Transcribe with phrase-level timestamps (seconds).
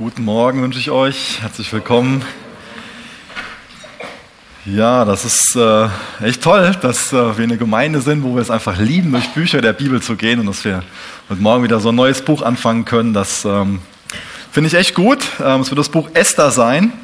[0.00, 1.42] Guten Morgen wünsche ich euch.
[1.42, 2.24] Herzlich willkommen.
[4.64, 5.88] Ja, das ist äh,
[6.26, 9.60] echt toll, dass äh, wir eine Gemeinde sind, wo wir es einfach lieben, durch Bücher
[9.60, 10.82] der Bibel zu gehen und dass wir
[11.28, 13.12] heute Morgen wieder so ein neues Buch anfangen können.
[13.12, 13.82] Das ähm,
[14.50, 15.18] finde ich echt gut.
[15.44, 16.94] Ähm, es wird das Buch Esther sein.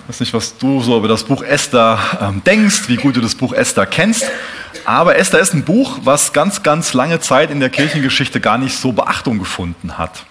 [0.00, 3.20] Ich weiß nicht, was du so über das Buch Esther ähm, denkst, wie gut du
[3.20, 4.24] das Buch Esther kennst.
[4.84, 8.76] Aber Esther ist ein Buch, was ganz, ganz lange Zeit in der Kirchengeschichte gar nicht
[8.76, 10.24] so Beachtung gefunden hat.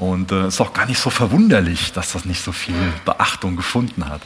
[0.00, 3.54] Und es äh, ist auch gar nicht so verwunderlich, dass das nicht so viel Beachtung
[3.54, 4.22] gefunden hat.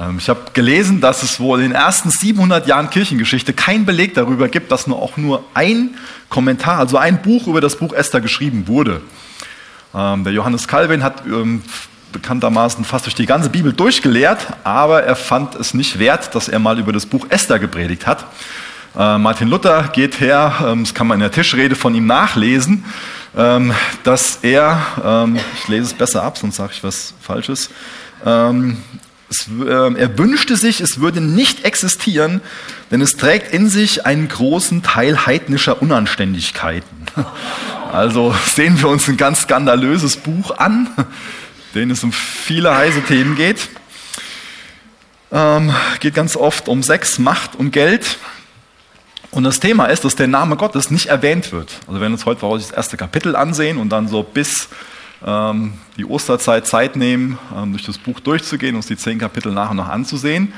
[0.00, 4.14] Ähm, ich habe gelesen, dass es wohl in den ersten 700 Jahren Kirchengeschichte keinen Beleg
[4.14, 5.96] darüber gibt, dass nur auch nur ein
[6.28, 9.00] Kommentar, also ein Buch über das Buch Esther geschrieben wurde.
[9.92, 11.62] Ähm, der Johannes Calvin hat ähm,
[12.12, 16.60] bekanntermaßen fast durch die ganze Bibel durchgelehrt, aber er fand es nicht wert, dass er
[16.60, 18.24] mal über das Buch Esther gepredigt hat.
[18.96, 22.84] Äh, Martin Luther geht her, das kann man in der Tischrede von ihm nachlesen,
[23.38, 27.70] ähm, dass er, ähm, ich lese es besser ab, sonst sage ich was Falsches,
[28.26, 28.76] ähm,
[29.30, 32.40] es, äh, er wünschte sich, es würde nicht existieren,
[32.90, 37.06] denn es trägt in sich einen großen Teil heidnischer Unanständigkeiten.
[37.90, 40.88] Also sehen wir uns ein ganz skandalöses Buch an,
[41.74, 43.66] denen es um viele heiße Themen geht.
[45.32, 48.18] Ähm, geht ganz oft um Sex, Macht und Geld.
[49.30, 51.80] Und das Thema ist, dass der Name Gottes nicht erwähnt wird.
[51.86, 54.68] Also wenn wir uns heute das erste Kapitel ansehen und dann so bis
[55.24, 59.70] ähm, die Osterzeit Zeit nehmen, ähm, durch das Buch durchzugehen, uns die zehn Kapitel nach
[59.70, 60.52] und nach anzusehen.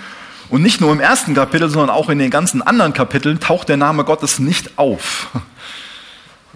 [0.48, 3.76] Und nicht nur im ersten Kapitel, sondern auch in den ganzen anderen Kapiteln taucht der
[3.76, 5.28] Name Gottes nicht auf.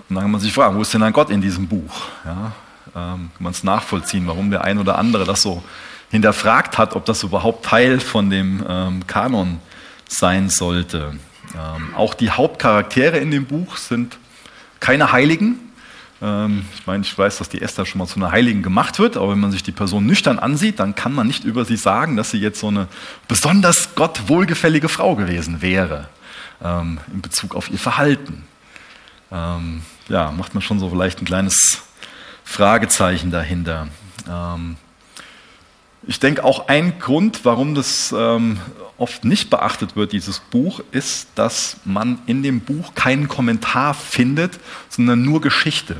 [0.09, 2.03] Und dann kann man sich fragen, wo ist denn ein Gott in diesem Buch?
[2.25, 2.53] Ja,
[2.95, 5.63] ähm, kann man es nachvollziehen, warum der ein oder andere das so
[6.11, 9.61] hinterfragt hat, ob das überhaupt Teil von dem ähm, Kanon
[10.07, 11.15] sein sollte.
[11.55, 14.19] Ähm, auch die Hauptcharaktere in dem Buch sind
[14.81, 15.59] keine Heiligen.
[16.21, 19.17] Ähm, ich meine, ich weiß, dass die Esther schon mal zu einer Heiligen gemacht wird,
[19.17, 22.17] aber wenn man sich die Person nüchtern ansieht, dann kann man nicht über sie sagen,
[22.17, 22.89] dass sie jetzt so eine
[23.29, 26.09] besonders Gott wohlgefällige Frau gewesen wäre
[26.63, 28.45] ähm, in Bezug auf ihr Verhalten.
[29.31, 31.83] Ähm, ja, macht man schon so vielleicht ein kleines
[32.45, 33.89] Fragezeichen dahinter.
[34.29, 34.77] Ähm,
[36.07, 38.59] ich denke auch ein Grund, warum das ähm,
[38.99, 44.59] oft nicht beachtet wird, dieses Buch, ist, dass man in dem Buch keinen Kommentar findet,
[44.89, 45.97] sondern nur Geschichte.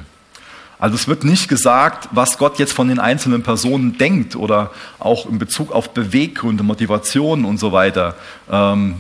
[0.79, 5.27] Also es wird nicht gesagt, was Gott jetzt von den einzelnen Personen denkt oder auch
[5.27, 8.17] in Bezug auf Beweggründe, Motivationen und so weiter,
[8.51, 8.97] ähm,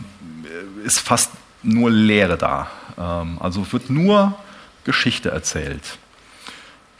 [0.84, 1.32] ist fast
[1.62, 2.68] nur Lehre da.
[2.98, 4.34] Ähm, also wird nur
[4.84, 5.98] Geschichte erzählt.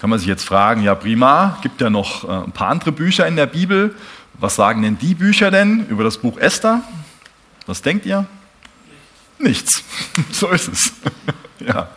[0.04, 3.26] Kann man sich jetzt fragen, ja prima, gibt ja noch äh, ein paar andere Bücher
[3.26, 3.94] in der Bibel.
[4.34, 6.82] Was sagen denn die Bücher denn über das Buch Esther?
[7.64, 8.26] Was denkt ihr?
[9.38, 9.82] Nichts.
[10.30, 10.92] so ist es.
[11.66, 11.88] ja,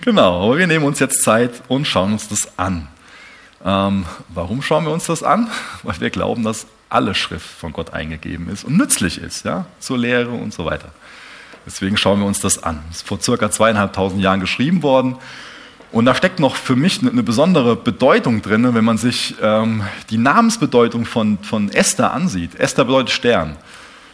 [0.00, 0.46] genau.
[0.46, 2.88] Aber wir nehmen uns jetzt Zeit und schauen uns das an.
[3.62, 5.50] Ähm, warum schauen wir uns das an?
[5.82, 9.98] Weil wir glauben, dass alle Schrift von Gott eingegeben ist und nützlich ist, ja, zur
[9.98, 10.88] Lehre und so weiter.
[11.66, 12.82] Deswegen schauen wir uns das an.
[12.90, 15.18] Es ist vor circa zweieinhalbtausend Jahren geschrieben worden
[15.92, 20.16] und da steckt noch für mich eine besondere Bedeutung drin, wenn man sich ähm, die
[20.16, 22.54] Namensbedeutung von, von Esther ansieht.
[22.54, 23.56] Esther bedeutet Stern.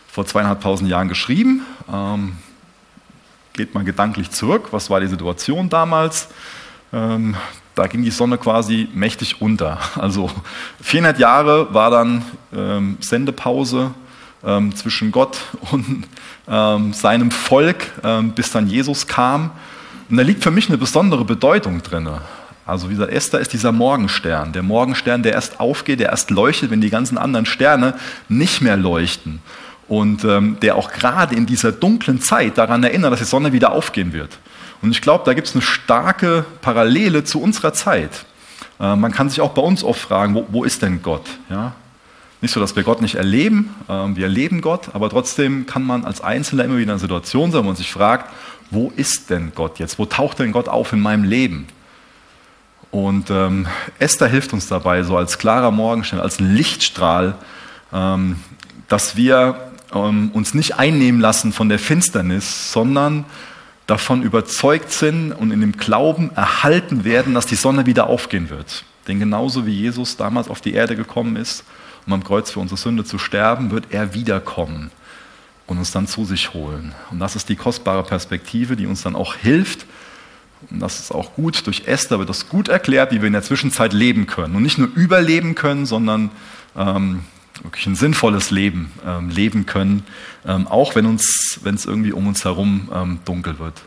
[0.09, 1.65] Vor zweieinhalbtausend Jahren geschrieben.
[1.93, 2.33] Ähm,
[3.53, 4.69] geht man gedanklich zurück.
[4.73, 6.29] Was war die Situation damals?
[6.93, 7.37] Ähm,
[7.77, 9.79] da ging die Sonne quasi mächtig unter.
[9.95, 10.31] Also
[10.83, 13.93] 400 Jahre war dann ähm, Sendepause
[14.45, 15.39] ähm, zwischen Gott
[15.71, 16.09] und
[16.49, 17.93] ähm, seinem Volk,
[18.35, 19.53] bis dann Jesus kam.
[20.11, 22.09] Und da liegt für mich eine besondere Bedeutung drin.
[22.65, 26.71] Also wie gesagt, Esther ist dieser Morgenstern, der Morgenstern, der erst aufgeht, der erst leuchtet,
[26.71, 27.95] wenn die ganzen anderen Sterne
[28.29, 29.41] nicht mehr leuchten.
[29.89, 33.73] Und ähm, der auch gerade in dieser dunklen Zeit daran erinnert, dass die Sonne wieder
[33.73, 34.39] aufgehen wird.
[34.83, 38.27] Und ich glaube, da gibt es eine starke Parallele zu unserer Zeit.
[38.79, 41.25] Äh, man kann sich auch bei uns oft fragen, wo, wo ist denn Gott?
[41.49, 41.75] Ja?
[42.41, 46.05] Nicht so, dass wir Gott nicht erleben, äh, wir erleben Gott, aber trotzdem kann man
[46.05, 48.31] als Einzelner immer wieder in einer Situation sein, wo man sich fragt,
[48.71, 49.99] wo ist denn Gott jetzt?
[49.99, 51.67] Wo taucht denn Gott auf in meinem Leben?
[52.91, 53.67] Und ähm,
[53.99, 57.35] Esther hilft uns dabei, so als klarer Morgenstern, als Lichtstrahl,
[57.93, 58.37] ähm,
[58.89, 63.25] dass wir ähm, uns nicht einnehmen lassen von der Finsternis, sondern
[63.87, 68.85] davon überzeugt sind und in dem Glauben erhalten werden, dass die Sonne wieder aufgehen wird.
[69.07, 71.65] Denn genauso wie Jesus damals auf die Erde gekommen ist,
[72.07, 74.91] um am Kreuz für unsere Sünde zu sterben, wird er wiederkommen
[75.69, 76.95] und uns dann zu sich holen.
[77.11, 79.87] Und das ist die kostbare Perspektive, die uns dann auch hilft.
[80.71, 81.65] Und das ist auch gut.
[81.67, 84.57] Durch Esther wird das gut erklärt, wie wir in der Zwischenzeit leben können.
[84.57, 86.31] Und nicht nur überleben können, sondern
[86.75, 87.21] ähm,
[87.63, 90.05] wirklich ein sinnvolles Leben ähm, leben können,
[90.47, 93.83] ähm, auch wenn es irgendwie um uns herum ähm, dunkel wird.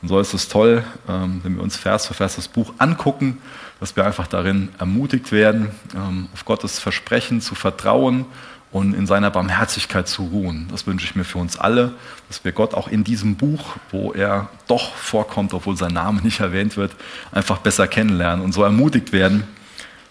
[0.00, 3.38] Und so ist es toll, ähm, wenn wir uns Vers für Vers das Buch angucken,
[3.80, 8.24] dass wir einfach darin ermutigt werden, ähm, auf Gottes Versprechen zu vertrauen
[8.70, 10.68] und in seiner Barmherzigkeit zu ruhen.
[10.70, 11.94] Das wünsche ich mir für uns alle,
[12.28, 16.40] dass wir Gott auch in diesem Buch, wo er doch vorkommt, obwohl sein Name nicht
[16.40, 16.94] erwähnt wird,
[17.32, 19.44] einfach besser kennenlernen und so ermutigt werden,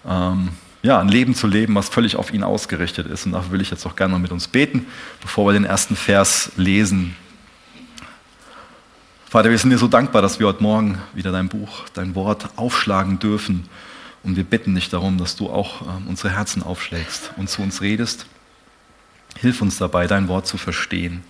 [0.08, 0.50] ähm,
[0.84, 3.26] ja, ein Leben zu leben, was völlig auf ihn ausgerichtet ist.
[3.26, 4.86] Und dafür will ich jetzt auch gerne mal mit uns beten,
[5.22, 7.16] bevor wir den ersten Vers lesen.
[9.30, 12.48] Vater, wir sind dir so dankbar, dass wir heute Morgen wieder dein Buch, dein Wort
[12.56, 13.68] aufschlagen dürfen.
[14.24, 17.82] Und wir bitten dich darum, dass du auch ähm, unsere Herzen aufschlägst und zu uns
[17.82, 18.26] redest.
[19.42, 21.24] Hilf uns dabei, dein Wort zu verstehen.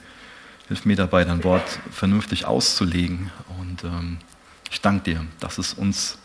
[0.68, 3.32] Hilf mir dabei, dein Wort vernünftig auszulegen.
[3.60, 4.18] Und ähm,
[4.72, 6.18] ich danke dir, dass es uns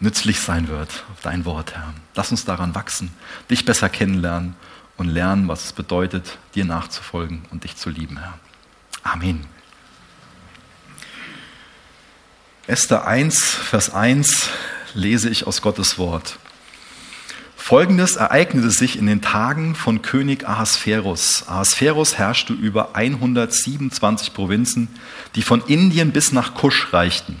[0.00, 1.94] nützlich sein wird, dein Wort, Herr.
[2.14, 3.10] Lass uns daran wachsen,
[3.50, 4.54] dich besser kennenlernen
[4.96, 8.38] und lernen, was es bedeutet, dir nachzufolgen und dich zu lieben, Herr.
[9.02, 9.46] Amen.
[12.66, 14.50] Esther 1, Vers 1
[14.94, 16.38] lese ich aus Gottes Wort.
[17.62, 21.44] Folgendes ereignete sich in den Tagen von König Ahasverus.
[21.46, 24.88] Ahasverus herrschte über 127 Provinzen,
[25.36, 27.36] die von Indien bis nach Kusch reichten.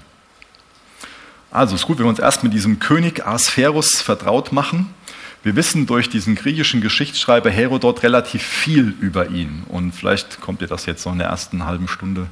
[1.50, 4.94] Also ist gut, wenn wir uns erst mit diesem König Ahasverus vertraut machen.
[5.42, 9.64] Wir wissen durch diesen griechischen Geschichtsschreiber Herodot relativ viel über ihn.
[9.68, 12.26] Und vielleicht kommt dir das jetzt noch in der ersten halben Stunde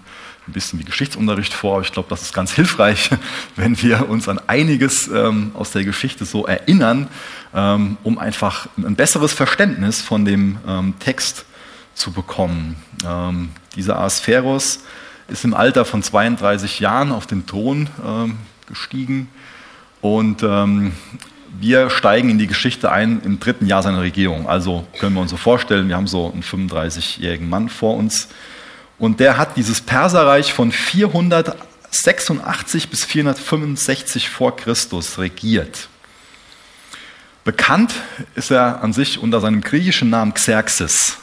[0.49, 1.81] ein bisschen wie Geschichtsunterricht vor.
[1.83, 3.11] Ich glaube, das ist ganz hilfreich,
[3.57, 7.09] wenn wir uns an einiges ähm, aus der Geschichte so erinnern,
[7.55, 11.45] ähm, um einfach ein besseres Verständnis von dem ähm, Text
[11.95, 12.77] zu bekommen.
[13.07, 14.81] Ähm, dieser Asphäros
[15.29, 19.29] ist im Alter von 32 Jahren auf den Thron ähm, gestiegen
[20.01, 20.93] und ähm,
[21.61, 24.49] wir steigen in die Geschichte ein im dritten Jahr seiner Regierung.
[24.49, 28.29] Also können wir uns so vorstellen, wir haben so einen 35-jährigen Mann vor uns
[28.99, 35.89] und der hat dieses Perserreich von 486 bis 465 vor Christus regiert.
[37.45, 37.95] Bekannt
[38.35, 41.19] ist er an sich unter seinem griechischen Namen Xerxes.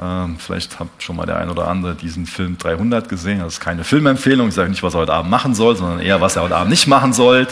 [0.00, 3.40] Ähm, vielleicht habt schon mal der ein oder andere diesen Film 300 gesehen.
[3.40, 4.48] Das ist keine Filmempfehlung.
[4.48, 6.70] Ich sage nicht, was er heute Abend machen soll, sondern eher, was er heute Abend
[6.70, 7.46] nicht machen soll.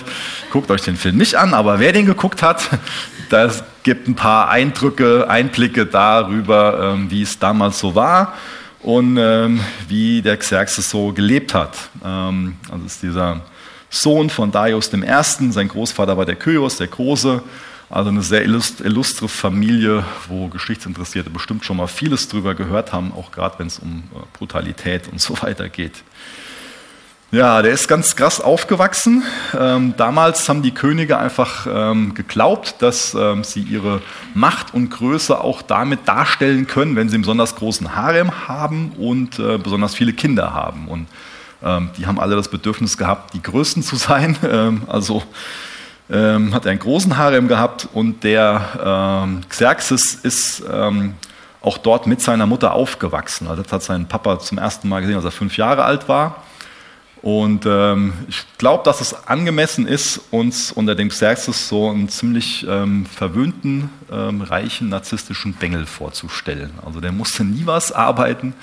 [0.50, 2.68] Guckt euch den Film nicht an, aber wer den geguckt hat,
[3.30, 8.34] das gibt ein paar Eindrücke, Einblicke darüber, ähm, wie es damals so war
[8.86, 11.76] und ähm, wie der Xerxes so gelebt hat.
[12.04, 13.40] Ähm, also ist dieser
[13.90, 17.42] Sohn von Darius I., sein Großvater war der Kyros, der Große,
[17.90, 23.32] also eine sehr illustre Familie, wo Geschichtsinteressierte bestimmt schon mal vieles drüber gehört haben, auch
[23.32, 26.04] gerade wenn es um äh, Brutalität und so weiter geht.
[27.32, 29.24] Ja, der ist ganz krass aufgewachsen.
[29.58, 34.00] Ähm, damals haben die Könige einfach ähm, geglaubt, dass ähm, sie ihre
[34.34, 39.40] Macht und Größe auch damit darstellen können, wenn sie einen besonders großen Harem haben und
[39.40, 40.86] äh, besonders viele Kinder haben.
[40.86, 41.08] Und
[41.64, 44.36] ähm, die haben alle das Bedürfnis gehabt, die Größten zu sein.
[44.46, 45.24] Ähm, also
[46.08, 50.62] ähm, hat er einen großen Harem gehabt und der Xerxes ist
[51.60, 53.48] auch dort mit seiner Mutter aufgewachsen.
[53.48, 56.45] Also das hat sein Papa zum ersten Mal gesehen, als er fünf Jahre alt war.
[57.22, 62.66] Und ähm, ich glaube, dass es angemessen ist, uns unter dem Xerxes so einen ziemlich
[62.68, 66.70] ähm, verwöhnten, ähm, reichen, narzisstischen Bengel vorzustellen.
[66.84, 68.54] Also der musste nie was arbeiten,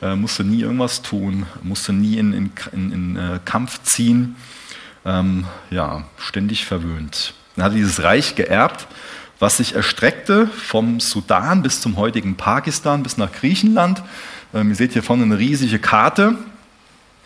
[0.00, 4.36] äh, musste nie irgendwas tun, musste nie in, in, in, in äh, Kampf ziehen.
[5.04, 7.34] Ähm, ja, ständig verwöhnt.
[7.56, 8.88] Er hat dieses Reich geerbt,
[9.38, 14.02] was sich erstreckte vom Sudan bis zum heutigen Pakistan, bis nach Griechenland.
[14.54, 16.36] Ähm, ihr seht hier vorne eine riesige Karte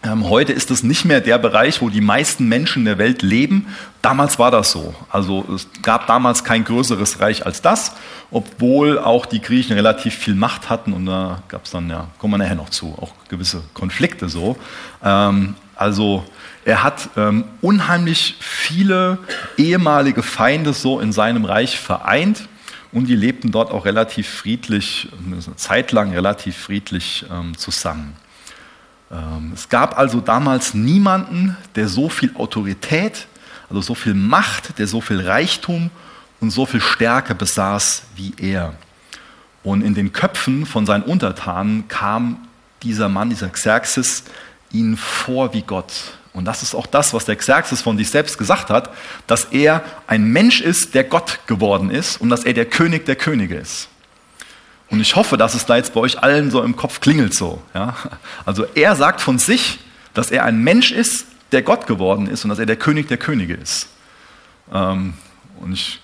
[0.04, 3.66] heute ist es nicht mehr der Bereich, wo die meisten Menschen der Welt leben.
[4.02, 4.94] Damals war das so.
[5.10, 7.92] Also es gab damals kein größeres Reich als das,
[8.32, 12.34] obwohl auch die Griechen relativ viel Macht hatten und da gab es dann, ja, kommen
[12.34, 14.56] wir nachher noch zu, auch gewisse Konflikte so.
[15.04, 16.24] Ähm, also
[16.64, 19.18] er hat ähm, unheimlich viele
[19.56, 22.48] ehemalige Feinde so in seinem Reich vereint
[22.90, 27.24] und die lebten dort auch relativ friedlich, eine Zeit lang relativ friedlich
[27.56, 28.14] zusammen.
[29.12, 33.26] Ähm, es gab also damals niemanden, der so viel Autorität,
[33.68, 35.90] also so viel Macht, der so viel Reichtum
[36.40, 38.74] und so viel Stärke besaß wie er.
[39.62, 42.48] Und in den Köpfen von seinen Untertanen kam
[42.82, 44.24] dieser Mann, dieser Xerxes,
[44.72, 45.92] ihnen vor wie Gott.
[46.32, 48.90] Und das ist auch das, was der Xerxes von sich selbst gesagt hat,
[49.26, 53.16] dass er ein Mensch ist, der Gott geworden ist und dass er der König der
[53.16, 53.88] Könige ist.
[54.92, 57.62] Und ich hoffe, dass es da jetzt bei euch allen so im Kopf klingelt so.
[57.72, 57.96] Ja?
[58.44, 59.78] Also er sagt von sich,
[60.12, 63.16] dass er ein Mensch ist, der Gott geworden ist und dass er der König der
[63.16, 63.88] Könige ist.
[64.70, 65.14] Ähm,
[65.60, 66.00] und ich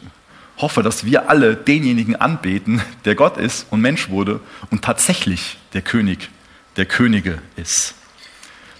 [0.56, 4.40] hoffe, dass wir alle denjenigen anbeten, der Gott ist und Mensch wurde
[4.70, 6.30] und tatsächlich der König
[6.78, 7.94] der Könige ist.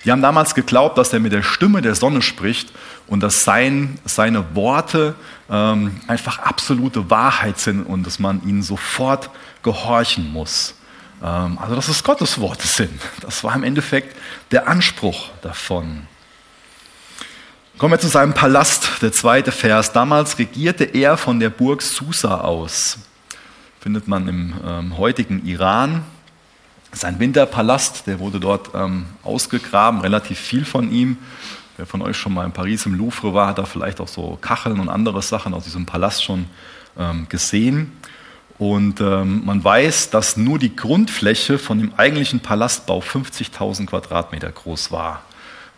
[0.06, 2.72] Die haben damals geglaubt, dass er mit der Stimme der Sonne spricht
[3.08, 5.14] und dass sein, seine Worte
[5.50, 9.30] ähm, einfach absolute Wahrheit sind und dass man ihnen sofort
[9.62, 10.74] gehorchen muss.
[11.22, 13.00] Ähm, also dass es Gottes Worte sind.
[13.22, 14.16] Das war im Endeffekt
[14.50, 16.06] der Anspruch davon.
[17.78, 19.92] Kommen wir zu seinem Palast, der zweite Vers.
[19.92, 22.98] Damals regierte er von der Burg Susa aus.
[23.80, 26.02] Findet man im ähm, heutigen Iran.
[26.90, 31.18] Sein Winterpalast, der wurde dort ähm, ausgegraben, relativ viel von ihm.
[31.78, 34.37] Wer von euch schon mal in Paris im Louvre war, hat da vielleicht auch so
[34.40, 36.47] Kacheln und andere Sachen aus diesem Palast schon
[36.99, 37.92] ähm, gesehen.
[38.58, 44.90] Und ähm, man weiß, dass nur die Grundfläche von dem eigentlichen Palastbau 50.000 Quadratmeter groß
[44.90, 45.23] war.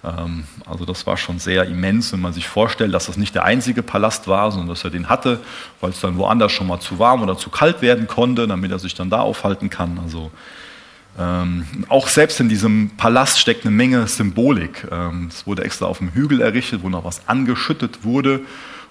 [0.02, 3.44] Ähm, also das war schon sehr immens, wenn man sich vorstellt, dass das nicht der
[3.44, 5.40] einzige Palast war, sondern dass er den hatte,
[5.82, 8.78] weil es dann woanders schon mal zu warm oder zu kalt werden konnte, damit er
[8.78, 10.00] sich dann da aufhalten kann.
[10.02, 10.30] Also
[11.18, 14.86] ähm, auch selbst in diesem Palast steckt eine Menge Symbolik.
[14.90, 18.40] Ähm, es wurde extra auf dem Hügel errichtet, wo noch was angeschüttet wurde.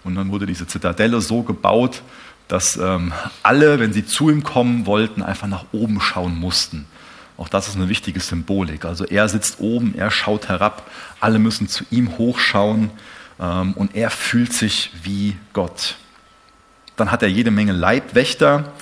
[0.04, 2.02] Und dann wurde diese Zitadelle so gebaut,
[2.48, 6.86] dass ähm, alle, wenn sie zu ihm kommen wollten, einfach nach oben schauen mussten.
[7.38, 8.84] Auch das ist eine wichtige Symbolik.
[8.84, 10.90] Also er sitzt oben, er schaut herab,
[11.22, 12.90] alle müssen zu ihm hochschauen
[13.40, 15.96] ähm, und er fühlt sich wie Gott.
[16.98, 18.74] Dann hat er jede Menge Leibwächter,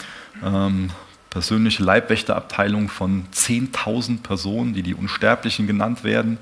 [0.43, 0.89] ähm,
[1.29, 6.37] persönliche Leibwächterabteilung von 10.000 Personen, die die Unsterblichen genannt werden.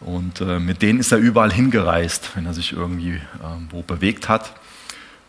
[0.00, 3.20] Und äh, mit denen ist er überall hingereist, wenn er sich irgendwie äh,
[3.70, 4.52] wo bewegt hat.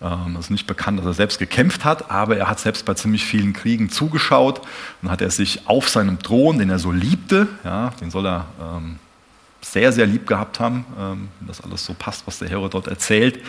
[0.02, 2.94] Ähm, es ist nicht bekannt, dass er selbst gekämpft hat, aber er hat selbst bei
[2.94, 4.62] ziemlich vielen Kriegen zugeschaut
[5.02, 8.48] und hat er sich auf seinem Thron, den er so liebte, ja, den soll er
[8.60, 8.98] ähm,
[9.62, 13.40] sehr, sehr lieb gehabt haben, ähm, wenn das alles so passt, was der Herodot erzählt.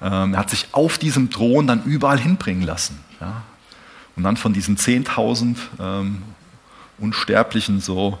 [0.00, 3.00] Ähm, er hat sich auf diesem Thron dann überall hinbringen lassen.
[3.20, 3.42] Ja.
[4.16, 6.22] Und dann von diesen 10.000 ähm,
[6.98, 8.18] Unsterblichen so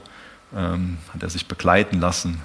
[0.54, 2.40] ähm, hat er sich begleiten lassen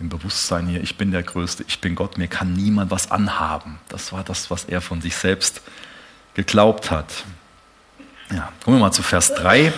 [0.00, 3.78] im Bewusstsein hier, ich bin der Größte, ich bin Gott, mir kann niemand was anhaben.
[3.88, 5.60] Das war das, was er von sich selbst
[6.34, 7.24] geglaubt hat.
[8.32, 9.72] Ja, kommen wir mal zu Vers 3.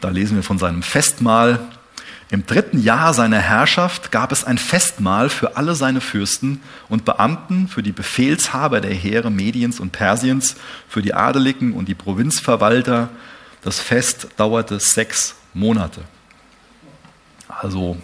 [0.00, 1.58] Da lesen wir von seinem Festmahl.
[2.32, 7.66] Im dritten Jahr seiner Herrschaft gab es ein Festmahl für alle seine Fürsten und Beamten,
[7.66, 10.54] für die Befehlshaber der Heere Mediens und Persiens,
[10.88, 13.08] für die Adeligen und die Provinzverwalter.
[13.62, 16.02] Das Fest dauerte sechs Monate.
[17.48, 17.96] Also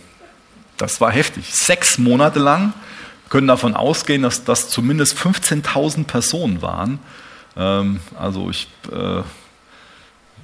[0.76, 1.54] das war heftig.
[1.54, 2.74] Sechs Monate lang
[3.28, 6.98] können davon ausgehen, dass das zumindest 15.000 Personen waren.
[7.56, 9.22] Ähm, also ich, äh,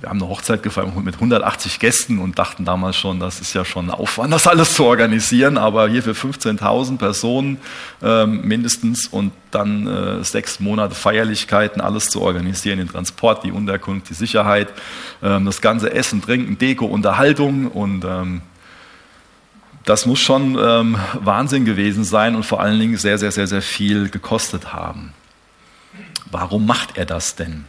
[0.02, 3.64] wir haben eine Hochzeit gefeiert mit 180 Gästen und dachten damals schon, das ist ja
[3.64, 5.56] schon ein Aufwand, das alles zu organisieren.
[5.56, 7.58] Aber hier für 15.000 Personen
[8.02, 14.10] ähm, mindestens und dann äh, sechs Monate Feierlichkeiten, alles zu organisieren, den Transport, die Unterkunft,
[14.10, 14.72] die Sicherheit,
[15.22, 18.04] ähm, das ganze Essen, Trinken, Deko, Unterhaltung und
[19.84, 23.62] das muss schon ähm, Wahnsinn gewesen sein und vor allen Dingen sehr, sehr, sehr, sehr
[23.62, 25.12] viel gekostet haben.
[26.30, 27.66] Warum macht er das denn?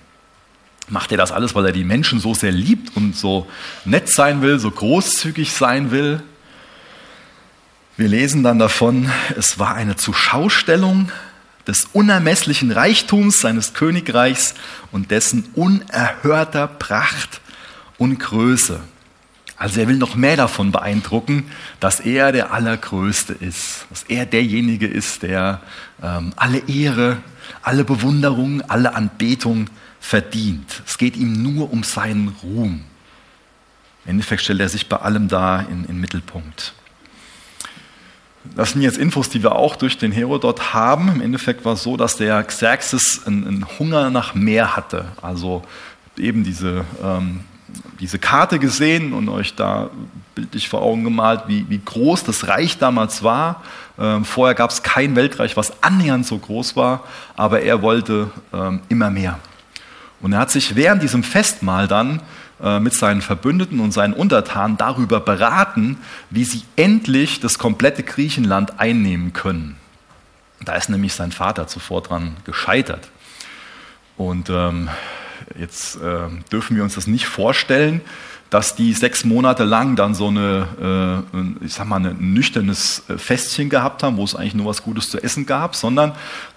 [0.90, 3.48] Macht er das alles, weil er die Menschen so sehr liebt und so
[3.86, 6.22] nett sein will, so großzügig sein will?
[7.96, 11.12] Wir lesen dann davon, es war eine Zuschaustellung
[11.68, 14.56] des unermesslichen Reichtums seines Königreichs
[14.92, 17.42] und dessen unerhörter Pracht
[17.98, 18.82] und Größe.
[19.56, 21.46] Also er will noch mehr davon beeindrucken,
[21.80, 25.62] dass er der Allergrößte ist, dass er derjenige ist, der
[26.02, 27.18] ähm, alle Ehre,
[27.62, 29.68] alle Bewunderung, alle Anbetung
[30.04, 30.84] verdient.
[30.86, 32.84] Es geht ihm nur um seinen Ruhm.
[34.06, 36.74] Im Endeffekt stellt er sich bei allem da in den Mittelpunkt.
[38.56, 41.10] Das sind jetzt Infos, die wir auch durch den Herodot haben.
[41.10, 45.06] Im Endeffekt war es so, dass der Xerxes einen, einen Hunger nach mehr hatte.
[45.22, 45.64] Also
[46.18, 47.40] eben diese ähm,
[48.00, 49.90] diese Karte gesehen und euch da
[50.36, 53.64] bildlich vor Augen gemalt, wie, wie groß das Reich damals war.
[53.98, 57.04] Ähm, vorher gab es kein Weltreich, was annähernd so groß war,
[57.36, 59.40] aber er wollte ähm, immer mehr.
[60.24, 62.22] Und er hat sich während diesem Festmahl dann
[62.62, 65.98] äh, mit seinen Verbündeten und seinen Untertanen darüber beraten,
[66.32, 69.78] wie sie endlich das komplette Griechenland einnehmen können.
[70.62, 73.10] Da ist nämlich sein Vater zuvor dran gescheitert.
[74.18, 74.90] Und ähm,
[75.58, 78.02] Jetzt äh, dürfen wir uns das nicht vorstellen,
[78.54, 83.18] dass die sechs Monate lang dann so eine, äh, ich sag mal, ein nüchternes äh,
[83.18, 86.12] Festchen gehabt haben, wo es eigentlich nur was Gutes zu essen gab, sondern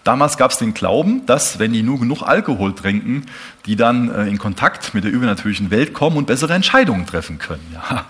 [0.04, 3.24] damals gab es den Glauben, dass wenn die nur genug Alkohol trinken,
[3.64, 7.64] die dann äh, in Kontakt mit der übernatürlichen Welt kommen und bessere Entscheidungen treffen können.
[7.72, 8.04] Ja,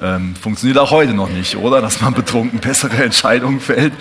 [0.00, 1.80] ähm, funktioniert auch heute noch nicht, oder?
[1.80, 3.92] Dass man betrunken bessere Entscheidungen fällt.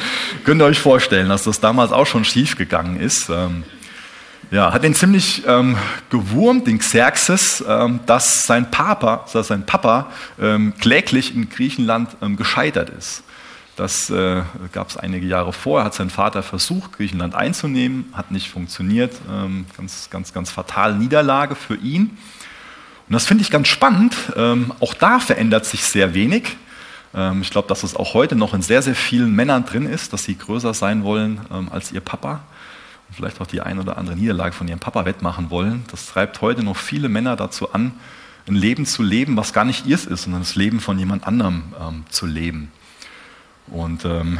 [0.43, 3.27] Könnt ihr euch vorstellen, dass das damals auch schon schief gegangen ist.
[3.29, 3.63] Ähm,
[4.51, 5.77] Ja, hat ihn ziemlich ähm,
[6.09, 10.07] gewurmt, den Xerxes, ähm, dass sein Papa, dass sein Papa
[10.41, 13.23] ähm, kläglich in Griechenland ähm, gescheitert ist.
[13.77, 14.41] Das äh,
[14.73, 19.13] gab es einige Jahre vorher, hat sein Vater versucht, Griechenland einzunehmen, hat nicht funktioniert.
[19.31, 22.17] Ähm, ganz, ganz, ganz fatale Niederlage für ihn.
[23.07, 24.13] Und das finde ich ganz spannend.
[24.35, 26.57] Ähm, auch da verändert sich sehr wenig.
[27.41, 30.23] Ich glaube, dass es auch heute noch in sehr, sehr vielen Männern drin ist, dass
[30.23, 32.39] sie größer sein wollen als ihr Papa
[33.13, 35.83] vielleicht auch die ein oder andere Niederlage von ihrem Papa wettmachen wollen.
[35.91, 37.93] Das treibt heute noch viele Männer dazu an,
[38.47, 41.63] ein Leben zu leben, was gar nicht ihrs ist, sondern das Leben von jemand anderem
[41.79, 42.71] ähm, zu leben.
[43.67, 44.39] Und ähm,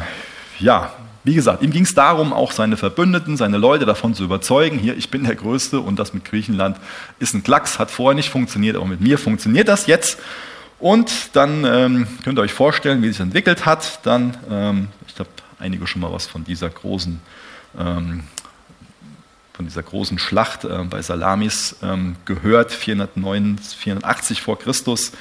[0.58, 0.92] ja,
[1.24, 4.96] wie gesagt, ihm ging es darum, auch seine Verbündeten, seine Leute davon zu überzeugen, hier,
[4.96, 6.78] ich bin der Größte und das mit Griechenland
[7.20, 10.18] ist ein Klacks, hat vorher nicht funktioniert, aber mit mir funktioniert das jetzt.
[10.80, 14.04] Und dann ähm, könnt ihr euch vorstellen, wie sich entwickelt hat.
[14.04, 15.28] Dann, ähm, ich habe
[15.60, 17.20] einige schon mal was von dieser großen
[17.78, 18.24] ähm,
[19.54, 22.72] von dieser großen Schlacht äh, bei Salamis ähm, gehört.
[22.72, 25.12] 409, 480 vor Christus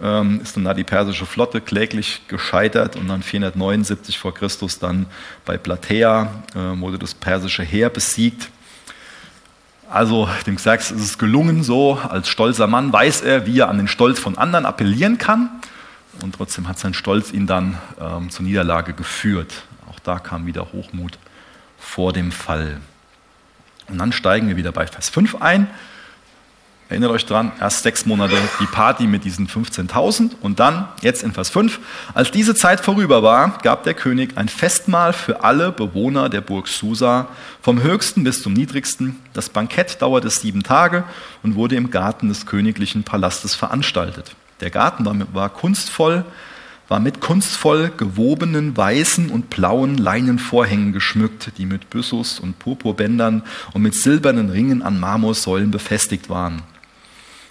[0.00, 5.06] ähm, ist dann da die persische Flotte kläglich gescheitert und dann 479 vor Christus dann
[5.44, 8.50] bei Platea äh, wurde das persische Heer besiegt.
[9.90, 13.78] Also dem Xerxes ist es gelungen, so als stolzer Mann weiß er, wie er an
[13.78, 15.50] den Stolz von anderen appellieren kann.
[16.22, 19.64] Und trotzdem hat sein Stolz ihn dann ähm, zur Niederlage geführt.
[19.90, 21.18] Auch da kam wieder Hochmut
[21.76, 22.80] vor dem Fall.
[23.90, 25.68] Und dann steigen wir wieder bei Vers 5 ein.
[26.90, 31.32] Erinnert euch dran, erst sechs Monate die Party mit diesen 15.000 und dann, jetzt in
[31.32, 31.78] Vers 5,
[32.14, 36.66] als diese Zeit vorüber war, gab der König ein Festmahl für alle Bewohner der Burg
[36.66, 37.28] Susa,
[37.62, 39.20] vom höchsten bis zum niedrigsten.
[39.34, 41.04] Das Bankett dauerte sieben Tage
[41.44, 44.34] und wurde im Garten des königlichen Palastes veranstaltet.
[44.60, 46.24] Der Garten war, war kunstvoll,
[46.90, 53.82] war mit kunstvoll gewobenen weißen und blauen Leinenvorhängen geschmückt, die mit Byssus und Purpurbändern und
[53.82, 56.62] mit silbernen Ringen an Marmorsäulen befestigt waren.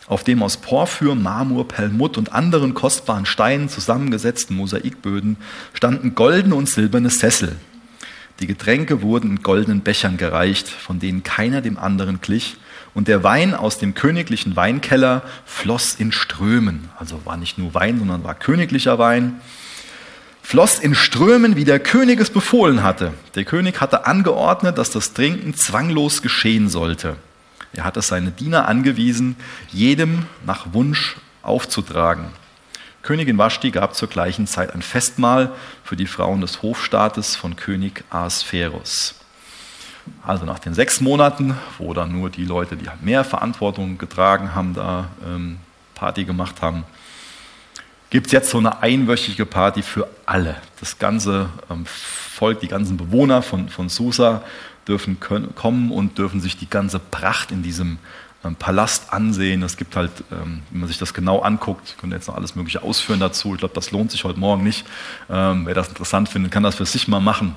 [0.07, 5.37] Auf dem aus Porphyr, Marmor, Perlmutt und anderen kostbaren Steinen zusammengesetzten Mosaikböden
[5.73, 7.55] standen goldene und silberne Sessel.
[8.41, 12.57] Die Getränke wurden in goldenen Bechern gereicht, von denen keiner dem anderen glich,
[12.93, 16.89] und der Wein aus dem königlichen Weinkeller floss in Strömen.
[16.97, 19.39] Also war nicht nur Wein, sondern war königlicher Wein.
[20.41, 23.13] Floss in Strömen, wie der König es befohlen hatte.
[23.35, 27.17] Der König hatte angeordnet, dass das Trinken zwanglos geschehen sollte.
[27.73, 29.35] Er hatte seine Diener angewiesen,
[29.71, 32.25] jedem nach Wunsch aufzutragen.
[33.03, 35.51] Königin Vashti gab zur gleichen Zeit ein Festmahl
[35.83, 39.18] für die Frauen des Hofstaates von König Ahasverus.
[40.25, 44.55] Also nach den sechs Monaten, wo dann nur die Leute, die halt mehr Verantwortung getragen
[44.55, 45.57] haben, da ähm,
[45.95, 46.83] Party gemacht haben,
[48.09, 50.55] gibt es jetzt so eine einwöchige Party für alle.
[50.79, 54.43] Das ganze ähm, Volk, die ganzen Bewohner von, von Susa
[54.87, 57.99] dürfen können, kommen und dürfen sich die ganze Pracht in diesem
[58.43, 59.61] ähm, Palast ansehen.
[59.63, 62.55] Es gibt halt, ähm, wenn man sich das genau anguckt, ich könnte jetzt noch alles
[62.55, 63.53] Mögliche ausführen dazu.
[63.53, 64.85] Ich glaube, das lohnt sich heute Morgen nicht.
[65.29, 67.55] Ähm, wer das interessant findet, kann das für sich mal machen.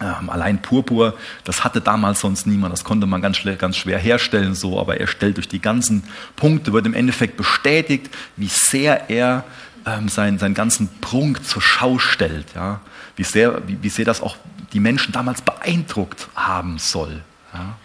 [0.00, 4.54] Ähm, allein Purpur, das hatte damals sonst niemand, das konnte man ganz, ganz schwer herstellen,
[4.54, 6.02] so, aber er stellt durch die ganzen
[6.34, 9.44] Punkte, wird im Endeffekt bestätigt, wie sehr er
[9.86, 12.80] ähm, seinen, seinen ganzen Prunk zur Schau stellt, ja?
[13.14, 14.36] wie, sehr, wie, wie sehr das auch
[14.72, 17.22] die Menschen damals beeindruckt haben soll.
[17.52, 17.76] Ja?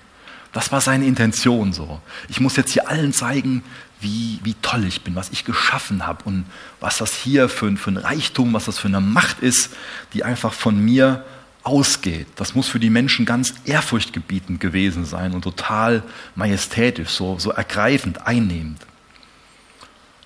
[0.51, 2.01] Das war seine Intention so.
[2.27, 3.63] Ich muss jetzt hier allen zeigen,
[4.01, 6.45] wie, wie toll ich bin, was ich geschaffen habe und
[6.79, 9.75] was das hier für, für ein Reichtum, was das für eine Macht ist,
[10.13, 11.23] die einfach von mir
[11.63, 12.27] ausgeht.
[12.35, 16.03] Das muss für die Menschen ganz ehrfurchtgebietend gewesen sein und total
[16.35, 18.79] majestätisch, so, so ergreifend, einnehmend.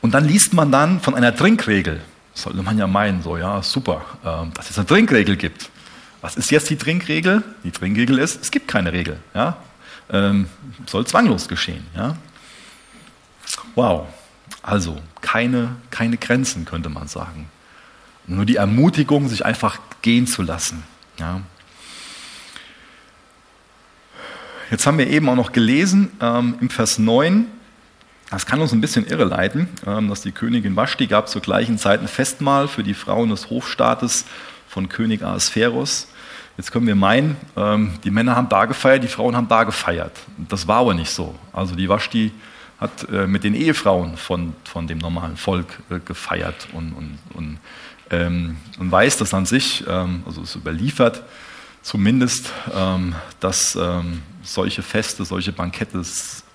[0.01, 2.01] Und dann liest man dann von einer Trinkregel.
[2.33, 5.69] sollte man ja meinen, so, ja, super, äh, dass es eine Trinkregel gibt.
[6.21, 7.43] Was ist jetzt die Trinkregel?
[7.63, 9.19] Die Trinkregel ist, es gibt keine Regel.
[9.33, 9.57] Ja?
[10.09, 10.47] Ähm,
[10.85, 11.85] soll zwanglos geschehen.
[11.95, 12.17] Ja?
[13.75, 14.07] Wow.
[14.61, 17.49] Also keine, keine Grenzen, könnte man sagen.
[18.25, 20.83] Nur die Ermutigung, sich einfach gehen zu lassen.
[21.19, 21.41] Ja.
[24.71, 27.47] Jetzt haben wir eben auch noch gelesen ähm, im Vers 9,
[28.33, 32.01] das kann uns ein bisschen irreleiten, ähm, dass die Königin Vashti gab zur gleichen Zeit
[32.01, 34.25] ein Festmahl für die Frauen des Hofstaates
[34.67, 36.07] von König Ahasverus.
[36.57, 40.17] Jetzt können wir meinen, ähm, die Männer haben da gefeiert, die Frauen haben da gefeiert.
[40.49, 41.35] Das war aber nicht so.
[41.51, 42.31] Also die Vashti
[42.79, 47.59] hat äh, mit den Ehefrauen von, von dem normalen Volk äh, gefeiert und, und, und
[48.09, 51.23] ähm, und weiß das an sich, ähm, also es überliefert
[51.81, 56.01] zumindest, ähm, dass ähm, solche Feste, solche Bankette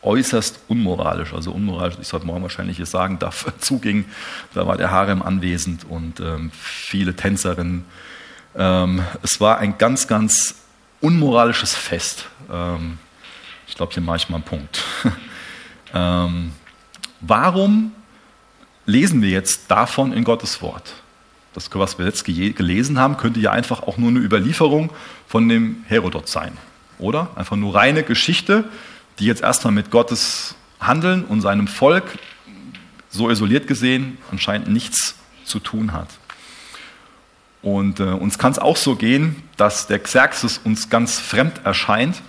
[0.03, 4.07] äußerst unmoralisch, also unmoralisch, ich sollte morgen wahrscheinlich hier sagen darf, zuging.
[4.55, 7.85] Da war der Harem anwesend und ähm, viele Tänzerinnen.
[8.55, 10.57] Es war ein ganz, ganz
[11.01, 12.25] unmoralisches Fest.
[13.69, 14.83] Ich glaube, hier mache ich mal einen Punkt.
[17.21, 17.93] warum
[18.87, 20.95] lesen wir jetzt davon in Gottes Wort?
[21.59, 24.91] Das, was wir jetzt gelesen haben, könnte ja einfach auch nur eine Überlieferung
[25.27, 26.53] von dem Herodot sein.
[26.99, 27.31] Oder?
[27.35, 28.65] Einfach nur reine Geschichte,
[29.19, 32.05] die jetzt erstmal mit Gottes Handeln und seinem Volk
[33.11, 36.09] so isoliert gesehen anscheinend nichts zu tun hat.
[37.61, 42.23] Und äh, uns kann es auch so gehen, dass der Xerxes uns ganz fremd erscheint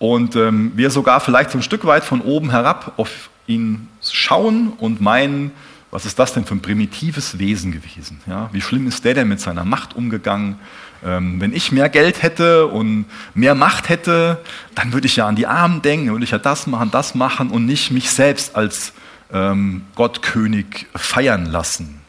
[0.00, 4.72] und ähm, wir sogar vielleicht so ein Stück weit von oben herab auf ihn schauen
[4.78, 5.52] und meinen,
[5.90, 8.20] was ist das denn für ein primitives Wesen gewesen?
[8.26, 10.58] Ja, wie schlimm ist der denn mit seiner Macht umgegangen?
[11.04, 14.42] Ähm, wenn ich mehr Geld hätte und mehr Macht hätte,
[14.74, 17.50] dann würde ich ja an die Armen denken, würde ich ja das machen, das machen
[17.50, 18.92] und nicht mich selbst als
[19.32, 22.00] ähm, Gottkönig feiern lassen.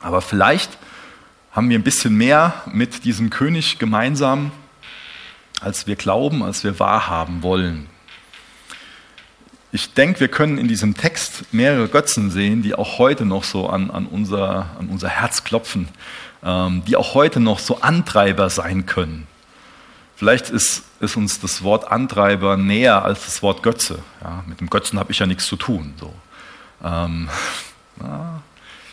[0.00, 0.78] Aber vielleicht
[1.52, 4.50] haben wir ein bisschen mehr mit diesem König gemeinsam,
[5.60, 7.86] als wir glauben, als wir wahrhaben wollen.
[9.74, 13.70] Ich denke, wir können in diesem Text mehrere Götzen sehen, die auch heute noch so
[13.70, 15.88] an, an, unser, an unser Herz klopfen,
[16.44, 19.26] ähm, die auch heute noch so Antreiber sein können.
[20.14, 24.00] Vielleicht ist, ist uns das Wort Antreiber näher als das Wort Götze.
[24.22, 25.94] Ja, mit dem Götzen habe ich ja nichts zu tun.
[25.98, 26.12] So.
[26.84, 27.30] Ähm,
[27.96, 28.42] na,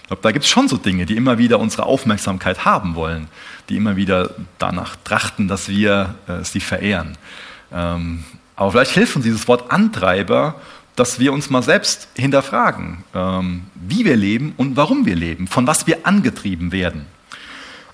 [0.02, 3.28] ich glaube, da gibt es schon so Dinge, die immer wieder unsere Aufmerksamkeit haben wollen,
[3.68, 7.18] die immer wieder danach trachten, dass wir äh, sie verehren.
[7.74, 8.24] Ähm,
[8.60, 10.60] aber vielleicht hilft uns dieses Wort Antreiber,
[10.98, 15.66] dass wir uns mal selbst hinterfragen, ähm, wie wir leben und warum wir leben, von
[15.66, 17.06] was wir angetrieben werden.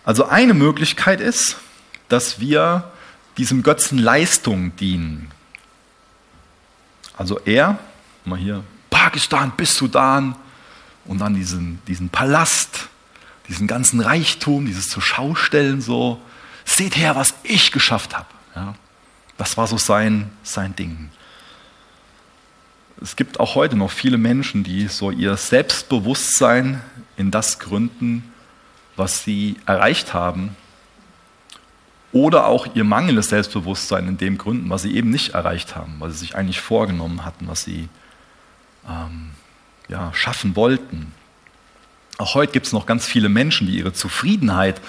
[0.03, 1.57] Also eine Möglichkeit ist,
[2.09, 2.91] dass wir
[3.37, 5.29] diesem Götzen Leistung dienen.
[7.15, 7.77] Also er,
[8.23, 10.35] mal hier, Pakistan bis Sudan
[11.05, 12.89] und dann diesen, diesen Palast,
[13.47, 16.19] diesen ganzen Reichtum, dieses zur Schaustellen so,
[16.63, 18.25] seht her, was ich geschafft habe.
[18.55, 18.73] Ja.
[19.37, 21.09] Das war so sein, sein Ding.
[23.01, 26.81] Es gibt auch heute noch viele Menschen, die so ihr Selbstbewusstsein
[27.17, 28.23] in das gründen,
[28.95, 30.55] was sie erreicht haben,
[32.15, 36.13] oder auch ihr mangelndes Selbstbewusstsein in dem gründen, was sie eben nicht erreicht haben, was
[36.13, 37.89] sie sich eigentlich vorgenommen hatten, was sie
[38.87, 39.31] ähm,
[39.89, 41.11] ja, schaffen wollten.
[42.17, 44.79] Auch heute gibt es noch ganz viele Menschen, die ihre Zufriedenheit